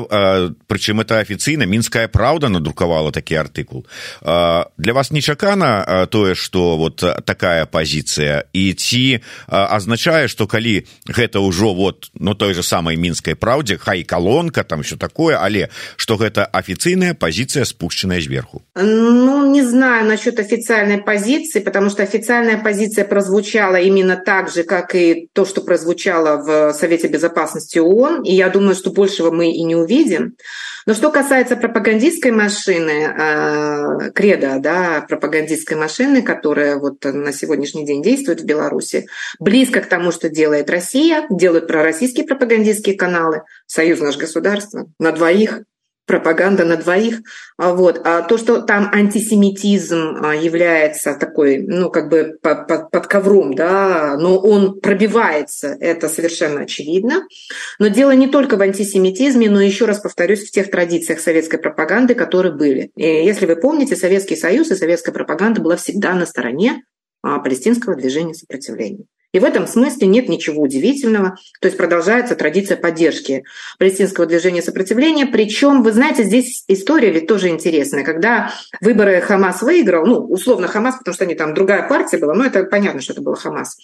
[0.68, 3.86] прычым это афіцыйна мінская праўда надрукавала такі артыкул
[4.22, 11.44] а, для вас нечакана тое что вот такая пазіцыя і ці азначае что калі гэта
[11.44, 16.16] ўжо вот ну той же самой мінскай праўдзе хай колонка там все такое але что
[16.16, 23.04] гэта афіцыйная позиция спущенная зверху ну не знаю насчет официальной позиции потому что официальная позиция
[23.04, 28.50] прозвучала именно так же, как и то, что прозвучало в Совете Безопасности ООН, и я
[28.50, 30.36] думаю, что большего мы и не увидим.
[30.86, 38.02] Но что касается пропагандистской машины, э, креда, да, пропагандистской машины, которая вот на сегодняшний день
[38.02, 39.08] действует в Беларуси,
[39.40, 45.62] близко к тому, что делает Россия, делают пророссийские пропагандистские каналы, союз наш государство, на двоих,
[46.10, 47.22] пропаганда на двоих.
[47.58, 48.02] А вот.
[48.04, 54.40] А то, что там антисемитизм а, является такой, ну, как бы под, ковром, да, но
[54.40, 57.28] он пробивается, это совершенно очевидно.
[57.78, 62.16] Но дело не только в антисемитизме, но еще раз повторюсь, в тех традициях советской пропаганды,
[62.16, 62.90] которые были.
[62.96, 66.82] И если вы помните, Советский Союз и советская пропаганда была всегда на стороне
[67.22, 69.06] а, палестинского движения сопротивления.
[69.32, 71.38] И в этом смысле нет ничего удивительного.
[71.62, 73.44] То есть продолжается традиция поддержки
[73.78, 75.28] палестинского движения сопротивления.
[75.28, 78.04] Причем, вы знаете, здесь история ведь тоже интересная.
[78.04, 82.46] Когда выборы Хамас выиграл, ну, условно Хамас, потому что они там другая партия была, но
[82.46, 83.78] это понятно, что это было Хамас.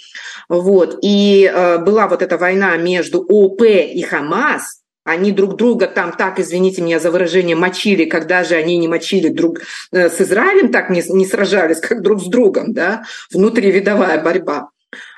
[0.49, 0.99] Вот.
[1.03, 6.39] И э, была вот эта война между ОП и Хамас, они друг друга там так,
[6.39, 9.59] извините меня за выражение, мочили, когда же они не мочили друг
[9.91, 14.69] э, с Израилем, так не, не сражались, как друг с другом, да, внутривидовая борьба.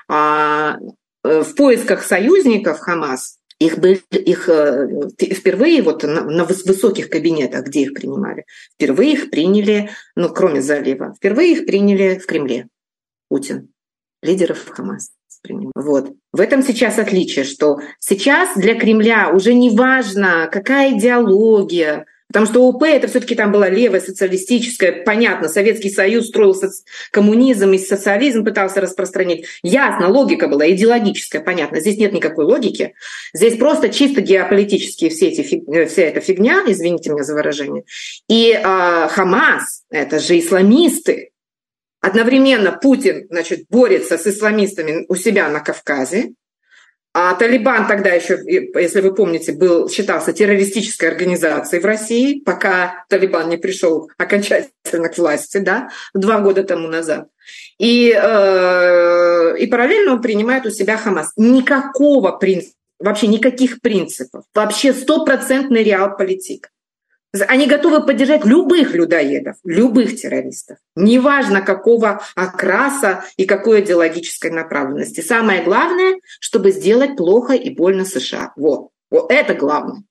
[0.08, 0.78] А
[1.24, 7.66] э, в поисках союзников Хамас их, были, их э, впервые вот на, на высоких кабинетах,
[7.66, 8.44] где их принимали,
[8.74, 12.68] впервые их приняли, ну, кроме залива, впервые их приняли в Кремле
[13.28, 13.70] Путин,
[14.22, 15.10] лидеров Хамас.
[15.74, 16.12] Вот.
[16.32, 22.68] В этом сейчас отличие, что сейчас для Кремля уже не важно, какая идеология, Потому что
[22.68, 26.84] ОП это все-таки там была левая, социалистическая, понятно, Советский Союз строил соци...
[27.10, 29.46] коммунизм и социализм пытался распространить.
[29.62, 31.80] Ясно, логика была идеологическая, понятно.
[31.80, 32.94] Здесь нет никакой логики.
[33.32, 35.66] Здесь просто чисто геополитические все эти фиг...
[35.68, 37.84] Э, вся эта фигня, извините меня за выражение.
[38.28, 41.30] И э, Хамас, это же исламисты.
[42.00, 46.32] Одновременно Путин значит, борется с исламистами у себя на Кавказе,
[47.20, 53.48] а Талибан тогда еще, если вы помните, был, считался террористической организацией в России, пока Талибан
[53.48, 57.26] не пришел окончательно к власти, да, два года тому назад.
[57.76, 61.32] И, э, и параллельно он принимает у себя Хамас.
[61.36, 64.44] Никакого принципа, вообще никаких принципов.
[64.54, 66.70] Вообще стопроцентный реал-политик.
[67.46, 70.78] Они готовы поддержать любых людоедов, любых террористов.
[70.96, 75.20] Неважно, какого окраса и какой идеологической направленности.
[75.20, 78.52] Самое главное, чтобы сделать плохо и больно США.
[78.56, 78.88] Вот.
[79.10, 80.02] Вот это главное.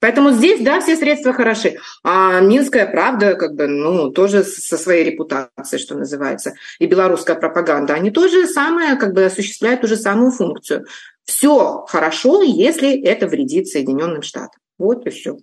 [0.00, 1.78] Поэтому здесь, да, все средства хороши.
[2.02, 7.94] А Минская правда, как бы, ну, тоже со своей репутацией, что называется, и белорусская пропаганда,
[7.94, 10.84] они тоже самое, как бы, осуществляют ту же самую функцию.
[11.24, 14.60] Все хорошо, если это вредит Соединенным Штатам.
[14.76, 15.38] Вот и все.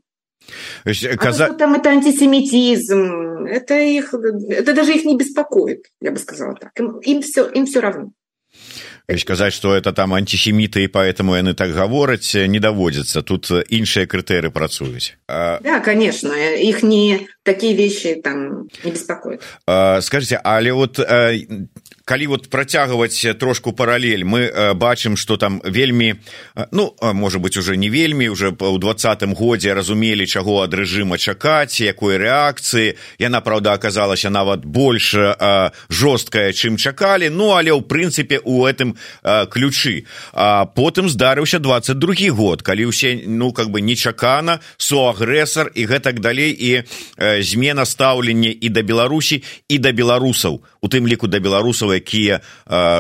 [1.19, 1.47] Каза...
[1.47, 6.71] А там это антисемитизм, это их, это даже их не беспокоит, я бы сказала так.
[6.79, 8.13] Им, им все, им все равно.
[9.19, 14.51] сказаць что это там антисеміты і поэтому яны так гавораць не даводзіцца тут іншыя крытэры
[14.51, 19.43] працуюць да конечно их не такие вещи там не беспокоят
[20.03, 20.99] скажите але вот
[22.12, 26.20] калі вот працягваць трошку паралель мы э, бачым что там вельмі
[26.56, 31.16] э, ну можа быть уже не вельмі уже ў двадцатым годзе разумелі чаго ад рэжыма
[31.16, 33.00] чакаць якой рэакцыі.
[33.16, 37.32] Яна праўда аказалася нават больш э, жорсткая чым чакалі.
[37.32, 39.00] Ну але ў прынцыпе у гэтым
[39.48, 40.04] ключы.
[40.34, 46.20] А потым здарыўся двадцать другі год калі ўсе ну как бы нечакана суагрэсар і гэтак
[46.20, 46.84] далей і
[47.40, 52.42] змена стаўлення і да беларусі і да беларусаў у тым ліку да беларусаў якія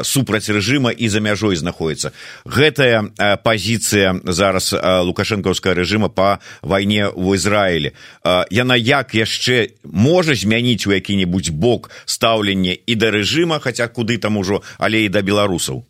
[0.05, 2.13] супраць рэжыма і за мяжой знаходіцца
[2.45, 7.89] гэтая пазіцыя зараз лукашэнкаўская рэжыма па вайне ў ізраілі.
[8.53, 14.37] Яна як яшчэ можа змяніць у які-небудзь бок стаўлення і да рэжыма хаця куды там
[14.37, 15.83] ужо але і да беларусаў?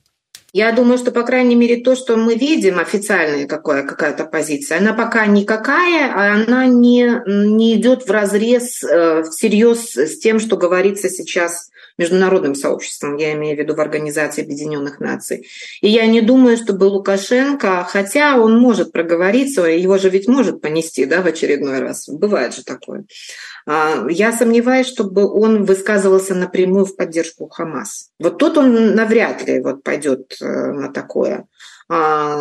[0.53, 4.91] Я думаю, что, по крайней мере, то, что мы видим, официальная какая, какая-то позиция, она
[4.91, 11.07] пока никакая, а она не, не идет в разрез э, всерьез с тем, что говорится
[11.07, 15.47] сейчас международным сообществом, я имею в виду в Организации Объединенных Наций.
[15.81, 21.05] И я не думаю, чтобы Лукашенко, хотя он может проговориться, его же ведь может понести
[21.05, 23.05] да, в очередной раз, бывает же такое.
[23.67, 28.09] А, я сомневаюсь, чтобы он высказывался напрямую в поддержку Хамас.
[28.19, 31.47] Вот тут он навряд ли вот пойдет э, на такое.
[31.89, 32.39] А,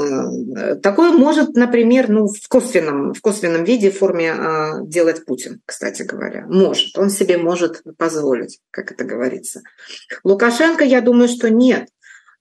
[0.82, 6.02] такое может, например, ну, в, косвенном, в косвенном виде, в форме а, делать Путин, кстати
[6.02, 6.46] говоря.
[6.46, 6.96] Может.
[6.98, 9.62] Он себе может позволить, как это говорится.
[10.22, 11.88] Лукашенко, я думаю, что нет.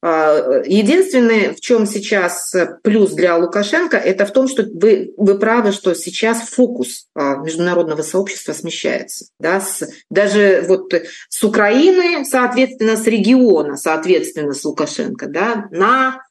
[0.01, 2.53] а, единственное, в чем сейчас
[2.83, 8.53] плюс для Лукашенко, это в том, что вы, вы правы, что сейчас фокус международного сообщества
[8.53, 9.25] смещается.
[9.39, 10.93] Да, с, даже вот
[11.27, 16.21] с Украины, соответственно, с региона, соответственно, с Лукашенко, да, на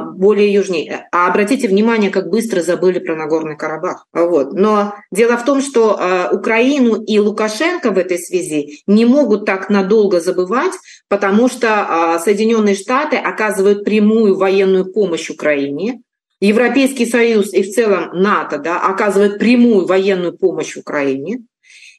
[0.00, 1.08] более южнее.
[1.12, 4.06] А обратите внимание, как быстро забыли про Нагорный Карабах.
[4.12, 4.52] Вот.
[4.52, 9.68] Но дело в том, что а, Украину и Лукашенко в этой связи не могут так
[9.68, 10.72] надолго забывать,
[11.08, 16.00] потому что а, Соединенные Штаты оказывают прямую военную помощь Украине,
[16.40, 21.40] Европейский Союз и в целом НАТО да, оказывают прямую военную помощь Украине.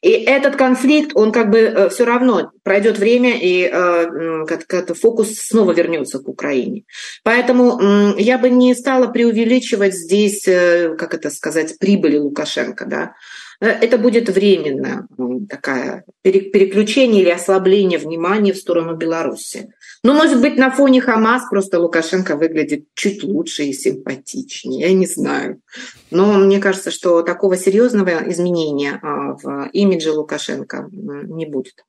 [0.02, 5.36] И этот конфликт, он как бы э, все равно пройдет время, и э, как-то фокус
[5.36, 6.84] снова вернется к Украине.
[7.24, 12.86] Поэтому я бы не стала преувеличивать здесь, э, как это сказать, прибыли Лукашенко.
[12.86, 13.14] Да?
[13.60, 15.06] Это будет временно
[15.50, 19.74] такая переключение или ослабление внимания в сторону Беларуси.
[20.02, 25.06] Ну, может быть, на фоне Хамас просто Лукашенко выглядит чуть лучше и симпатичнее, я не
[25.06, 25.62] знаю.
[26.10, 31.84] Но мне кажется, что такого серьезного изменения а, в имидже Лукашенко не будет.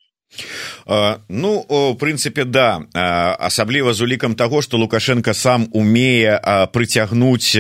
[1.29, 2.83] Ну у прынцыпе да.
[3.39, 6.39] Асабліва з улікам таго што лукашенко сам умее
[6.73, 7.59] прыцягнуць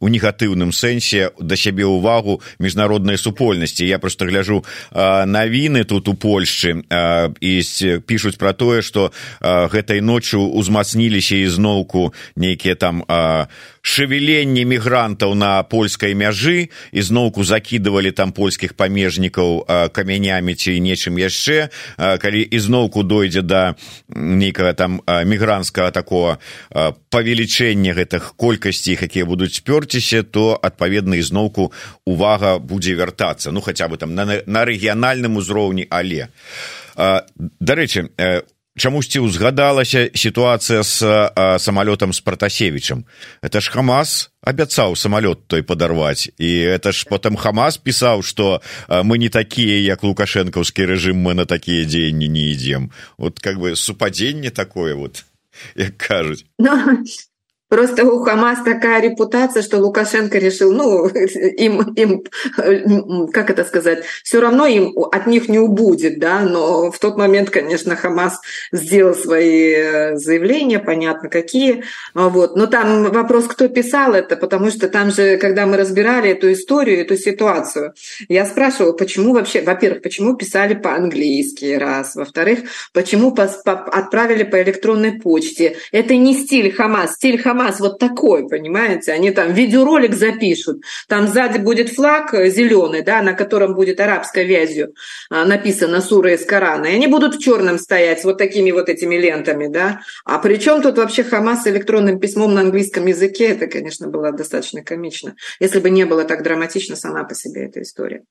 [0.00, 6.82] у негатыўным сэнсе да сябе ўвагу міжнароднай супольнасці я просто гляжу навіны тут у польшчы
[7.40, 7.52] і
[8.06, 9.10] пішуць пра тое што
[9.42, 13.02] гэтай ноччу узмацніліся ізноўку нейкія там
[13.86, 19.62] шевеленне мігрантаў на польскай мяжы ізноўку закідывалі там польскіх памежнікаў
[19.94, 23.78] камянямі ці нечым яшчэ калі ізноўку дойдзе да
[24.10, 26.42] нейкага там мігрантскага такого
[27.14, 31.70] павелічэння гэтых колькасцей якія будуць спёрціся то адпаведна ізноўку
[32.02, 36.26] увага будзе вяртацца ну хаця бы там на, на рэгіянальным узроўні але.
[36.96, 38.08] Дарэчы
[38.76, 41.00] чамусьці ўзгадалася сітуацыя з
[41.58, 43.04] самалётам з пратасевічам
[43.42, 46.30] это ж хамас абяцаў самалёт той падарваць.
[46.38, 51.44] І это ж потым хамас пісаў што мы не такія як лукашэнкаўскі рэжым мы на
[51.44, 52.92] такія дзеянні не ідзем.
[53.18, 55.24] Вот как бы супадзенне такое вот
[55.74, 56.44] як кажуць.
[56.58, 57.04] Ну,
[57.68, 62.24] Просто у Хамас такая репутация, что Лукашенко решил, ну, им, им,
[63.32, 67.50] как это сказать, все равно им от них не убудет, да, но в тот момент,
[67.50, 68.40] конечно, Хамас
[68.72, 72.56] сделал свои э, заявления, понятно какие, вот.
[72.56, 77.00] Но там вопрос, кто писал это, потому что там же, когда мы разбирали эту историю,
[77.00, 77.94] эту ситуацию,
[78.28, 82.60] я спрашивала, почему вообще, во-первых, почему писали по-английски, раз, во-вторых,
[82.92, 85.76] почему по, по, отправили по электронной почте.
[85.92, 89.11] Это не стиль Хамас, стиль Хамас КамАЗ вот такой, понимаете?
[89.11, 94.93] Они там видеоролик запишут, там сзади будет флаг зеленый, да, на котором будет арабской вязью
[95.29, 98.89] а, написано сура из Корана, и они будут в черном стоять с вот такими вот
[98.89, 100.01] этими лентами, да.
[100.25, 103.49] А при чем тут вообще Хамас с электронным письмом на английском языке?
[103.49, 107.81] Это, конечно, было достаточно комично, если бы не было так драматично сама по себе эта
[107.81, 108.21] история.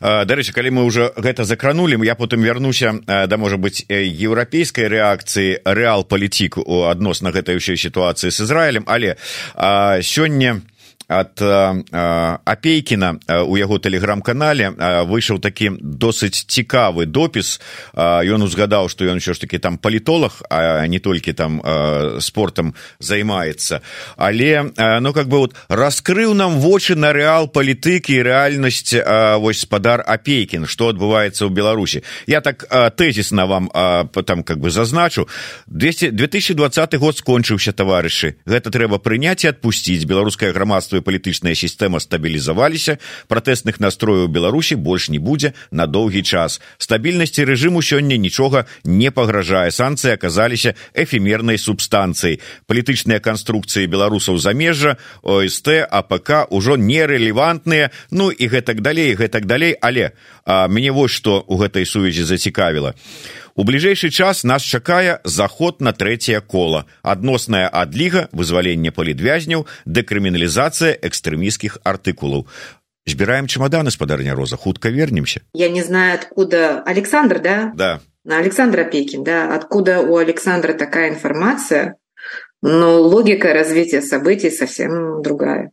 [0.00, 6.04] Дарэчы, калі мы уже гэта закранули, я потым вярнуся да можа быть еўрапейскай рэакцыі рэал
[6.04, 9.15] палітик у адносна гэтай ўсёй сітуацыі з Ізраілем але
[10.01, 10.61] сёння
[11.09, 11.41] ад
[12.45, 13.17] апейкіна
[13.49, 14.69] у яго тэлеграм-канале
[15.09, 17.57] выйшаў такі досыць цікавы допіс.
[17.97, 21.61] Ён узгадаў што ён ўсё ж таки там палітолог а не толькі там
[22.21, 23.81] спортам займаецца.
[24.17, 24.69] Але
[25.01, 28.93] ну как бы вот раскрыў нам вочы на рэал палітыкі рэальнасць
[29.41, 32.05] вось спадар апейкін што адбываецца ў беларусі.
[32.29, 33.73] Я так тэзісна вам
[34.13, 35.25] там как бы зазначу.
[35.65, 38.37] 200 2020 год скончыўся таварышы.
[38.45, 40.05] Гэта трэба прыняць і адпусціць.
[40.05, 42.99] Беларускае грамадства і палітычная сістэма стабілізаваліся
[43.31, 46.59] пратэсных настрояў беларусі больш не будзе на доўгі час.
[46.77, 49.71] Стабільнасці рэжыму сёння нічога не пагражае.
[49.71, 52.39] Санкцыі аказаліся эфемернай субстанцыяй.
[52.67, 57.91] Палітычныя канструкцыі беларусаў замежжа ост апк ужо нерэлевантныя.
[58.11, 59.75] Ну і гэтак далей гэтак далей.
[59.81, 60.11] Але
[60.45, 62.93] а, мяне вось што ў гэтай сувязі зацікавіла
[63.58, 71.78] У бліжэйшы час нас чакае заход на трэцяе кола, адносная адліга, вызваленне палітвязняў, дэкрыміналізацыя экстрэміскіх
[71.84, 72.46] артыкулаў.
[73.06, 78.84] Збіраем чемоданы спадарня роза хутка вернемся я не знаю откуда александр да да на александра
[78.84, 81.96] пекин да откуда у александра такая информация
[82.61, 85.71] Но логика развития событий совсем другая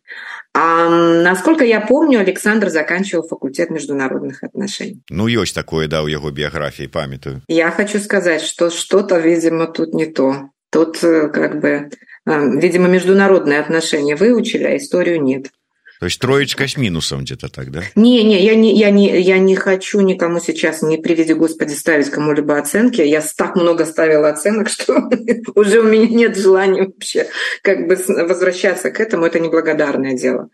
[0.54, 5.02] А насколько я помню, Александр заканчивал факультет международных отношений.
[5.10, 7.42] Ну, есть такое, да, у его биографии, памятую.
[7.48, 10.50] Я хочу сказать, что что-то, видимо, тут не то.
[10.70, 11.90] Тут э, как бы,
[12.26, 15.50] э, видимо, международные отношения выучили, а историю нет.
[15.98, 17.82] То есть троечка с минусом где-то так, да?
[17.94, 22.10] Не, не, я не, я не, я не хочу никому сейчас, не приведи Господи, ставить
[22.10, 23.00] кому-либо оценки.
[23.00, 25.08] Я так много ставила оценок, что
[25.54, 27.28] уже у меня нет желания вообще
[27.62, 29.24] как бы возвращаться к этому.
[29.24, 30.50] Это неблагодарное дело.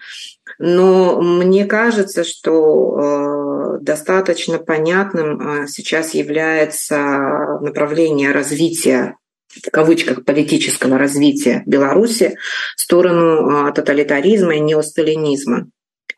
[0.58, 9.16] Но мне кажется, что э, достаточно понятным э, сейчас является направление развития
[9.52, 12.36] в кавычках политического развития Беларуси
[12.76, 15.68] в сторону а, тоталитаризма и неосталинизма.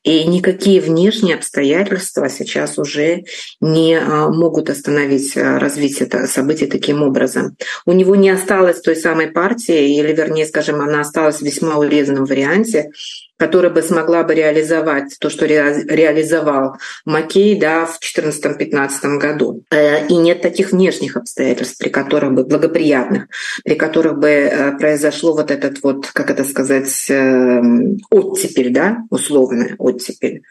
[0.05, 3.25] И никакие внешние обстоятельства сейчас уже
[3.63, 7.57] не а, могут остановить а, развитие событий таким образом.
[7.87, 12.27] У него не осталось той самой партии, или вернее, скажем, она осталась в весьма урезанном
[12.27, 12.91] варианте,
[13.37, 19.65] которая бы смогла бы реализовать то, что реализовал Маккей да, в 2014-2015 году.
[19.71, 23.27] Э, и нет таких внешних обстоятельств, при которых бы благоприятных,
[23.65, 29.75] при которых бы э, произошло вот этот вот, как это сказать, эм, оттепель, да, условная
[29.79, 30.43] оттепель.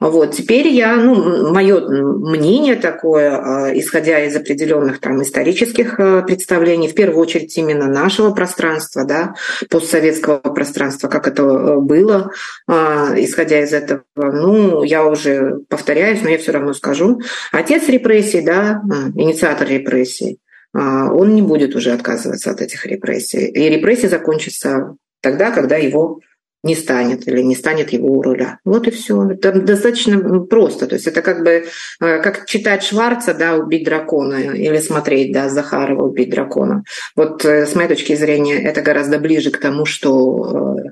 [0.00, 0.34] Вот.
[0.34, 7.20] Теперь я, ну, мое мнение такое, э, исходя из определенных там исторических представлений, в первую
[7.20, 9.34] очередь именно нашего пространства, да,
[9.68, 12.21] постсоветского пространства, как это было,
[12.66, 17.20] а, исходя из этого, ну, я уже повторяюсь, но я все равно скажу.
[17.52, 20.38] Отец репрессий, да, а, инициатор репрессий,
[20.74, 23.46] а, он не будет уже отказываться от этих репрессий.
[23.46, 26.20] И репрессии закончатся тогда, когда его
[26.62, 28.58] не станет или не станет его у руля.
[28.64, 29.30] Вот и все.
[29.30, 30.86] Это достаточно просто.
[30.86, 31.66] То есть это как бы
[31.98, 36.84] как читать Шварца, да, убить дракона, или смотреть, да, Захарова убить дракона.
[37.16, 40.90] Вот э, с моей точки зрения это гораздо ближе к тому, что э,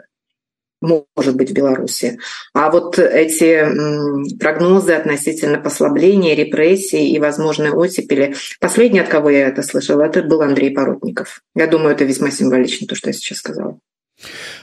[0.81, 2.19] может быть в Беларуси.
[2.53, 9.63] А вот эти прогнозы относительно послабления, репрессий и возможной оттепели, последний, от кого я это
[9.63, 11.41] слышала, это был Андрей Поротников.
[11.55, 13.79] Я думаю, это весьма символично, то, что я сейчас сказала.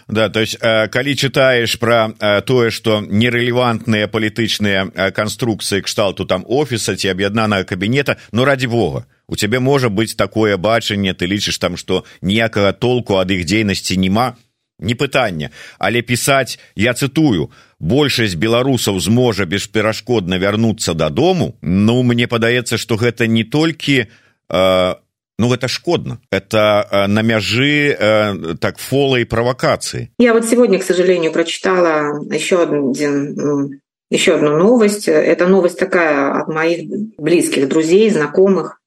[0.09, 6.25] Да, то есть э, калі чытаеш пра э, тое што нерэлевантныя палітычныя э, канструкцыі кшталту
[6.25, 11.29] там офіса ці аб'яднанага кабінета ну ради бога у цябе можа быць такое бачанне ты
[11.29, 14.41] лічыш там што ніякага толку ад іх дзейнасці няма
[14.80, 17.50] не пытанне але пісаць я цытую
[17.80, 24.94] большасць беларусаў зможа бесперашкодна вярнуцца дадому ну мне падаецца што гэта не толькі э,
[25.40, 26.20] ну гэта шкодна.
[26.32, 32.24] Это э, на мяжы э, так фола и провокации я вот сегодня к сожалению прочитала
[32.32, 35.08] еще один еще одну новость.
[35.08, 38.82] Это новость такая от моих близких друзей знакомых.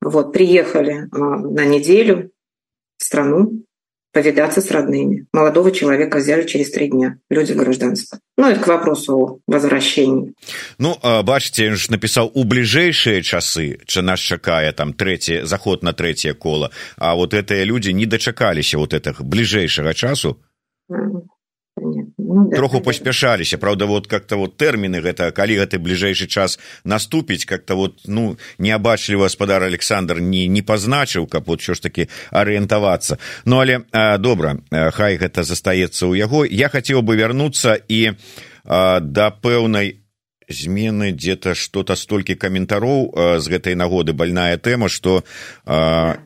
[0.00, 2.30] Вот приехали э, на неделю
[2.98, 3.62] в страну
[4.12, 5.26] повидаться с родными.
[5.32, 7.18] Молодого человека взяли через три дня.
[7.28, 8.18] Люди гражданства.
[8.36, 10.34] Ну, это к вопросу о возвращении.
[10.78, 16.34] Ну, бачите, ж написал у ближайшие часы, что нас чакая там третий, заход на третье
[16.34, 20.40] коло, а вот эти люди не дочакались вот этого ближайшего часу.
[22.18, 26.58] Ну, да, троху да, паспяшаліся Праўда вот как-то вот тэрміны гэта калі гэты бліжэйшы час
[26.84, 32.08] наступіць как-то вот ну неабачліва гаспадар Александр не не пазначыў каб вот що ж таки
[32.30, 33.18] арыентавацца.
[33.44, 36.44] Ну але а, добра хай гэта застаецца ў яго.
[36.44, 38.12] Я хацеў бы вярнуцца і
[38.64, 40.00] а, да пэўнай
[40.50, 44.12] змены где-то что-то столькі каментароў з гэтай нагоды.
[44.12, 45.22] Больная тэма что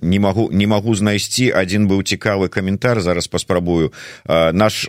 [0.00, 1.52] не могу не могу знайсці.
[1.52, 3.92] Один быў цікавы каментар зараз паспрабую.
[4.26, 4.88] Наш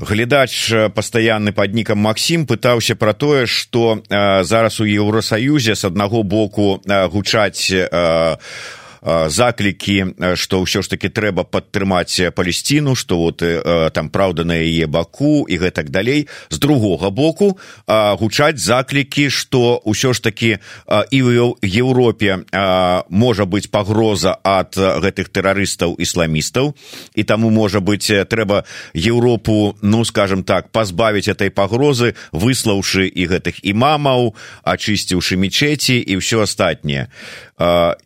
[0.00, 0.52] глядач
[0.94, 4.02] пастаянны пад нікам Масім пытаўся пра тое што
[4.44, 7.72] зараз у еўросаюзе з аднаго боку гучаць
[9.02, 13.42] заклікі што ўсё ж таки трэба падтрымаць палесціну што вот
[13.94, 16.28] там праўда на яе баку і гэтак далей.
[16.50, 17.56] З другога боку
[17.88, 20.50] гучаць заклікі што ўсё ж таки
[21.10, 22.44] і ў Еўропе
[23.08, 26.76] можа быць пагроза ад гэтых тэрарыстаў ісламістаў.
[27.16, 33.64] І таму можа быць трэба Еўропу ну скажем так пазбавіць этой пагрозы выслаўшы і гэтых
[33.64, 34.34] імамаў
[34.64, 37.08] ачысціўшы мечеці і ўсё астатняе.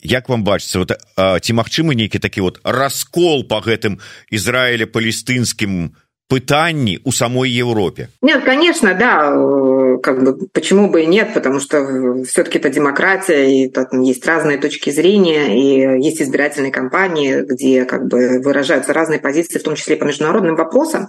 [0.03, 4.00] Як вам бачыцца вот ці магчымы нейкі такі вот раскол по гэтым
[4.30, 5.96] ізраіля палестынскім
[6.29, 8.09] пытанні у самой Европе?
[8.23, 9.31] Нет, конечно, да,
[10.03, 14.59] как бы почему бы и нет, потому что все-таки это демократия, и там есть разные
[14.59, 19.97] точки зрения, и есть избирательные кампании, где как бы выражаются разные позиции, в том числе
[19.97, 21.09] по международным вопросам.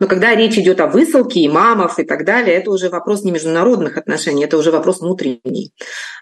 [0.00, 3.96] Но когда речь идет о высылке имамов и так далее, это уже вопрос не международных
[3.96, 5.72] отношений, это уже вопрос внутренний.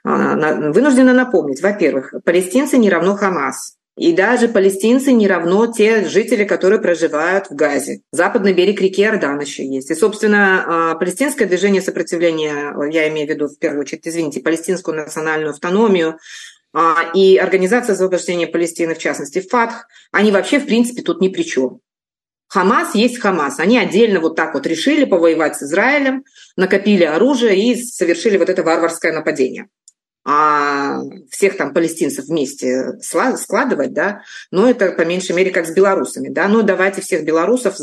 [0.04, 0.36] А,
[0.72, 3.76] вынуждена напомнить, во-первых, палестинцы не равно Хамас.
[3.96, 8.00] И даже палестинцы не равно те жители, которые проживают в Газе.
[8.10, 9.90] Западный берег реки Иордан еще есть.
[9.90, 14.96] И, собственно, а, палестинское движение сопротивления, я имею в виду в первую очередь, извините, палестинскую
[14.96, 16.18] национальную автономию,
[16.72, 21.44] а, и Организация освобождения Палестины, в частности, ФАТХ, они вообще, в принципе, тут ни при
[21.44, 21.78] чем.
[22.48, 23.60] Хамас есть Хамас.
[23.60, 26.24] Они отдельно вот так вот решили повоевать с Израилем,
[26.56, 29.68] накопили оружие и совершили вот это варварское нападение
[30.24, 31.00] а
[31.30, 36.48] всех там палестинцев вместе складывать, да, но это по меньшей мере как с белорусами, да,
[36.48, 37.76] ну давайте всех белорусов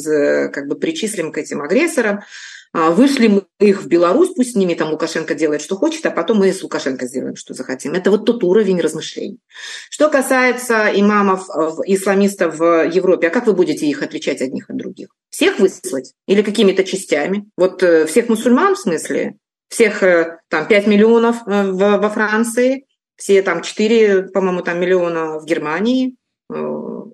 [0.51, 2.21] как бы причислим к этим агрессорам,
[2.73, 6.11] а, вышли мы их в Беларусь, пусть с ними там Лукашенко делает, что хочет, а
[6.11, 7.93] потом мы с Лукашенко сделаем, что захотим.
[7.93, 9.39] Это вот тот уровень размышлений.
[9.89, 11.49] Что касается имамов,
[11.85, 15.09] исламистов в Европе, а как вы будете их отличать одних от других?
[15.29, 16.13] Всех выслать?
[16.27, 17.45] Или какими-то частями?
[17.57, 19.35] Вот э, всех мусульман в смысле?
[19.71, 25.45] Всех э, там 5 миллионов э, во Франции, все там 4, по-моему, там миллиона в
[25.45, 26.17] Германии,
[26.53, 26.55] э,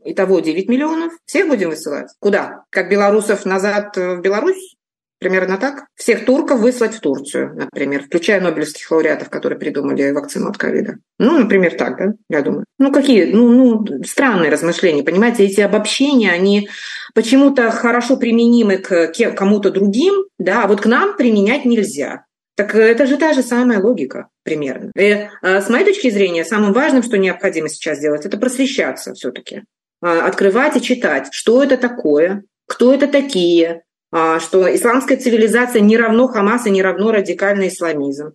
[0.06, 1.14] итого 9 миллионов.
[1.26, 2.10] Всех будем высылать?
[2.20, 2.64] Куда?
[2.72, 4.76] Как белорусов назад в Беларусь?
[5.20, 5.86] Примерно так.
[5.96, 10.98] Всех турков выслать в Турцию, например, включая нобелевских лауреатов, которые придумали вакцину от ковида.
[11.18, 12.66] Ну, например, так, да, я думаю.
[12.78, 16.70] Ну, какие, ну, ну, странные размышления, понимаете, эти обобщения, они
[17.16, 22.27] почему-то хорошо применимы к кому-то другим, да, а вот к нам применять нельзя.
[22.58, 24.92] Так это же та же самая логика примерно.
[24.96, 29.62] И а, с моей точки зрения, самым важным, что необходимо сейчас делать, это просвещаться все-таки.
[30.02, 35.98] А, открывать и читать, что это такое, кто это такие, а, что исламская цивилизация не
[35.98, 38.34] равно Хамас и не равно радикальный исламизм.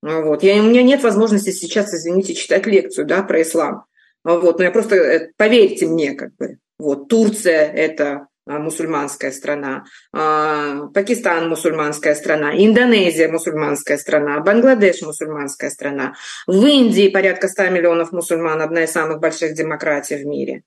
[0.00, 0.44] Вот.
[0.44, 3.86] Я, у меня нет возможности сейчас, извините, читать лекцию да, про ислам.
[4.22, 4.58] Вот.
[4.58, 11.48] Но я просто, э, поверьте мне, как бы, вот, Турция– это мусульманская страна, а, Пакистан
[11.48, 16.14] мусульманская страна, Индонезия мусульманская страна, Бангладеш мусульманская страна.
[16.46, 20.62] В Индии порядка 100 миллионов мусульман, одна из самых больших демократий в мире.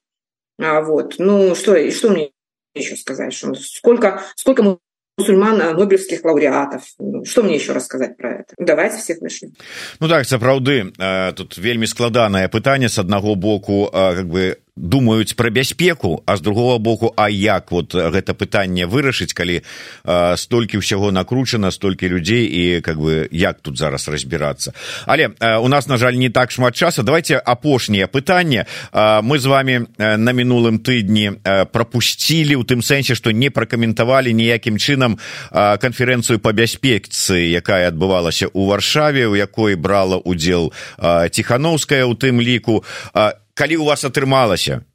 [0.61, 1.15] А, вот.
[1.17, 2.31] Ну, что, что мне
[2.75, 3.33] еще сказать?
[3.33, 4.79] Сколько, сколько
[5.19, 9.51] мусульман нобелевских лауреатов ну, что мне еще рассказать про это давайте всех вышлем
[9.99, 10.91] ну так сапраўды
[11.35, 16.79] тут вельмі складанае пытанне с аднаго боку как бы думаюць пра бяспеку а з другого
[16.79, 22.81] боку а як вот гэта пытанне вырашыць калі э, столькі ўсяго накручана столькі людзей і
[22.81, 24.73] как бы як тут зараз разбірацца.
[25.05, 28.65] Але э, у нас на жаль не так шмат часа давайте апошняе пытанне.
[28.93, 33.49] Э, мы з вами э, на мінулым тыдні э, пропусцілі у тым сэнсе что не
[33.49, 35.19] пракаментавалі ніякім чынам
[35.51, 42.15] э, канферэнцыю по бяспекцы якая адбывалася у варшаве у якой брала удзел э, тихохановская у
[42.15, 42.83] тым ліку.
[43.13, 44.87] Э, калі у вас атрымалася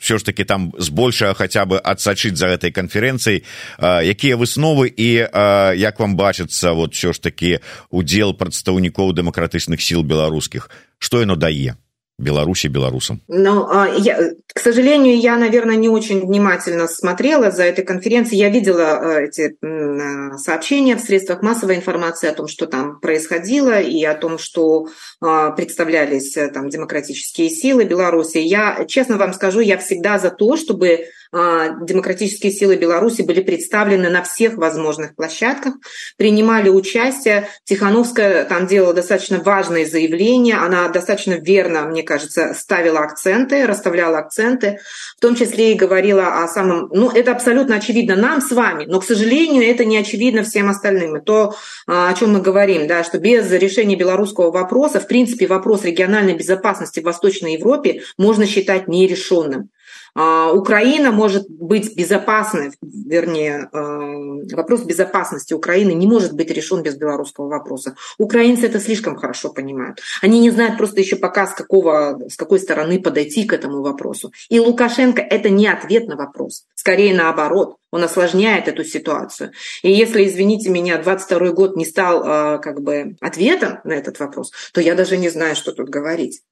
[0.00, 3.44] все ж таки там збольшага хаця бы адсачыць за гэтай канферэнцыяй
[3.80, 10.02] якія высновы і а, як вам бачыцца вот все ж таки удзел прадстаўнікоў дэмакратычных сіл
[10.02, 10.72] беларускіх?
[10.98, 11.76] Что яно дае
[12.20, 13.20] Беларуси белорусам?
[13.28, 18.40] Ну, а, я, к сожалению, я, наверное, не очень внимательно смотрела за этой конференцией.
[18.40, 23.80] Я видела э, эти э, сообщения в средствах массовой информации о том, что там происходило,
[23.80, 24.88] и о том, что
[25.20, 28.38] а, представлялись э, там демократические силы Беларуси.
[28.38, 34.22] Я, честно вам скажу, я всегда за то, чтобы демократические силы Беларуси были представлены на
[34.22, 35.74] всех возможных площадках,
[36.16, 37.48] принимали участие.
[37.64, 44.80] Тихановская там делала достаточно важные заявления, она достаточно верно, мне кажется, ставила акценты, расставляла акценты,
[45.16, 46.88] в том числе и говорила о самом...
[46.92, 51.20] Ну, это абсолютно очевидно нам с вами, но, к сожалению, это не очевидно всем остальным.
[51.22, 51.54] То,
[51.86, 56.34] а, о чем мы говорим, да, что без решения белорусского вопроса, в принципе, вопрос региональной
[56.34, 59.70] безопасности в Восточной Европе можно считать нерешенным.
[60.14, 66.96] А, Украина может быть безопасной, вернее, э, вопрос безопасности Украины не может быть решен без
[66.96, 67.94] белорусского вопроса.
[68.18, 70.00] Украинцы это слишком хорошо понимают.
[70.22, 74.32] Они не знают просто еще пока с, какого, с какой стороны подойти к этому вопросу.
[74.48, 77.76] И Лукашенко это не ответ на вопрос, скорее наоборот.
[77.92, 79.50] Он осложняет эту ситуацию.
[79.82, 84.52] И если, извините меня, 22 год не стал э, как бы ответом на этот вопрос,
[84.72, 86.42] то я даже не знаю, что тут говорить.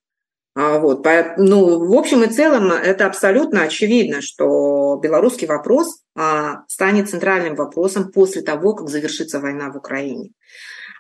[0.61, 1.07] А, вот,
[1.37, 8.11] ну, в общем и целом, это абсолютно очевидно, что белорусский вопрос а, станет центральным вопросом
[8.11, 10.33] после того, как завершится война в Украине.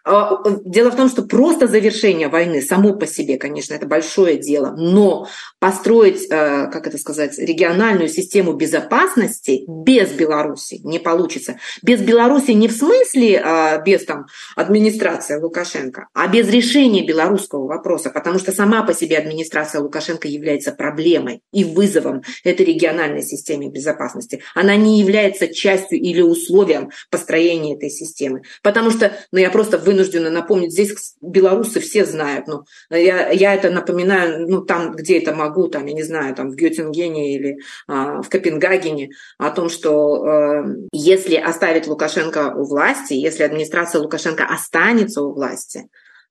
[0.09, 4.75] А, дело в том, что просто завершение войны само по себе, конечно, это большое дело,
[4.75, 5.29] но
[5.59, 11.59] построить, э, как это сказать, региональную систему безопасности без Беларуси не получится.
[11.83, 18.09] Без Беларуси не в смысле а, без там, администрации Лукашенко, а без решения белорусского вопроса,
[18.09, 24.41] потому что сама по себе администрация Лукашенко является проблемой и вызовом этой региональной системе безопасности.
[24.55, 28.41] Она не является частью или условием построения этой системы.
[28.63, 33.55] Потому что, ну я просто вынуждена вынуждена напомнить, здесь белорусы все знают, но я, я
[33.55, 37.59] это напоминаю, ну, там, где это могу, там, я не знаю, там, в Геттингене или
[37.89, 44.45] а, в Копенгагене, о том, что э, если оставить Лукашенко у власти, если администрация Лукашенко
[44.45, 45.89] останется у власти,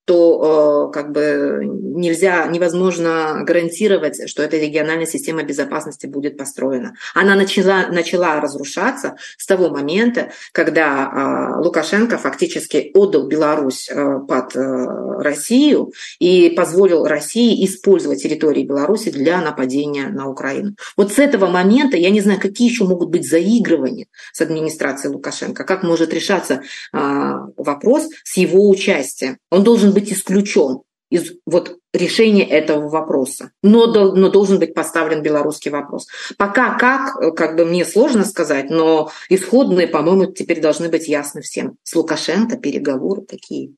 [0.07, 6.93] то как бы нельзя, невозможно гарантировать, что эта региональная система безопасности будет построена.
[7.13, 13.89] Она начала, начала разрушаться с того момента, когда Лукашенко фактически отдал Беларусь
[14.27, 20.75] под Россию и позволил России использовать территории Беларуси для нападения на Украину.
[20.95, 25.65] Вот с этого момента я не знаю, какие еще могут быть заигрывания с администрацией Лукашенко,
[25.65, 26.61] как может решаться
[26.93, 29.37] вопрос с его участием.
[29.51, 33.51] Он должен быть исключен из вот решения этого вопроса.
[33.63, 36.07] Но, но должен быть поставлен белорусский вопрос.
[36.37, 41.77] Пока как, как бы мне сложно сказать, но исходные, по-моему, теперь должны быть ясны всем.
[41.83, 43.73] С Лукашенко переговоры такие.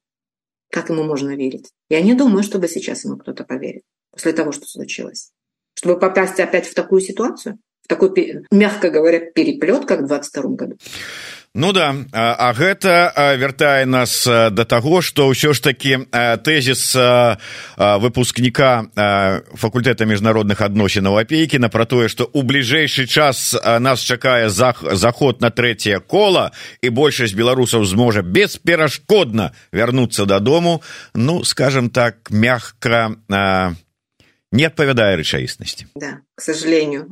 [0.71, 1.69] Как ему можно верить?
[1.89, 5.31] Я не думаю, чтобы сейчас ему кто-то поверит после того, что случилось.
[5.75, 10.77] Чтобы попасть опять в такую ситуацию, в такой, мягко говоря, переплет, как в 2022 году.
[11.55, 13.09] Ну да а гэта
[13.41, 16.05] вяртае нас да таго што ўсё ж такі
[16.45, 16.93] тэзіс
[17.73, 18.85] выпускніка
[19.57, 26.05] факультэта міжнародных адносінаў апейкіна пра тое што ў бліжэйшы час нас чакае заход на трэцяе
[26.05, 26.53] кола
[26.85, 30.85] і большасць беларусаў зможа бесперашкодна вярнуцца дадому
[31.17, 33.17] ну скажем так мягка
[34.51, 37.05] не отповедая рэчаіснасці да к сожалению.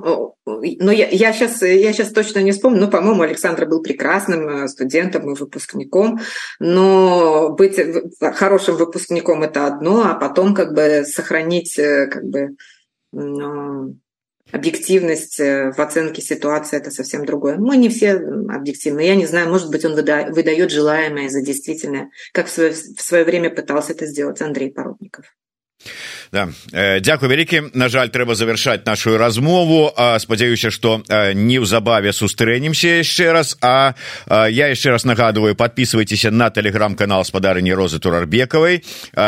[0.45, 2.81] Но я, я сейчас я сейчас точно не вспомню.
[2.81, 6.19] Ну по-моему александр был прекрасным э, студентом и выпускником.
[6.59, 7.79] Но быть
[8.35, 12.55] хорошим выпускником это одно а потом как бы сохранить э, как бы
[13.11, 13.95] ну,
[14.51, 17.57] объективность э, в оценке ситуации это совсем другое.
[17.57, 19.01] Мы не все объективны.
[19.01, 23.25] Я не знаю может быть он выдает желаемое за действительное как в свое, в свое
[23.25, 25.25] время пытался это сделать андрей породников
[26.31, 26.49] да.
[26.71, 29.91] Э, дзякуй вялікі на жаль трэба завершаць нашу размову.
[30.19, 33.57] Спадзяюся что э, неўзабаве сустрэнемся яшчэ раз.
[33.61, 33.93] А
[34.29, 38.83] я яшчэ раз нагадываю подписывайтеся на телеграм-канал спадарыні розы турарбекавай.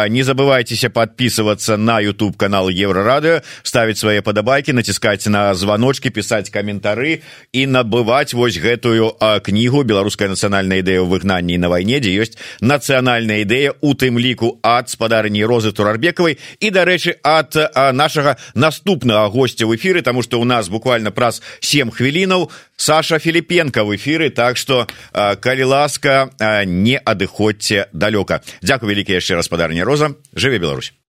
[0.09, 7.21] Не забывайтеся подписываться на youtube канал еврорады ставить свае падабайки націскаць на звоночки писать каментары
[7.53, 13.43] і набываць вось гэтую кнігу беларуская нацыянальная ідэя ў выгнанні на вайне дзе ёсць нацыянальная
[13.43, 16.37] ідэя у тым ліку ад спадарыні розы турарбекавай.
[16.59, 17.53] І дарэчы ад
[17.93, 23.85] нашага наступнага гостця в эфиры тому что у нас буквально праз 7 хвілінаў саша філіпенко
[23.85, 26.33] в эфиры так что калі ласка
[26.65, 30.15] не адыходзьце далёка дзякую вялікі яшчэ распадарня роза.
[30.33, 30.93] Жыве Беларусь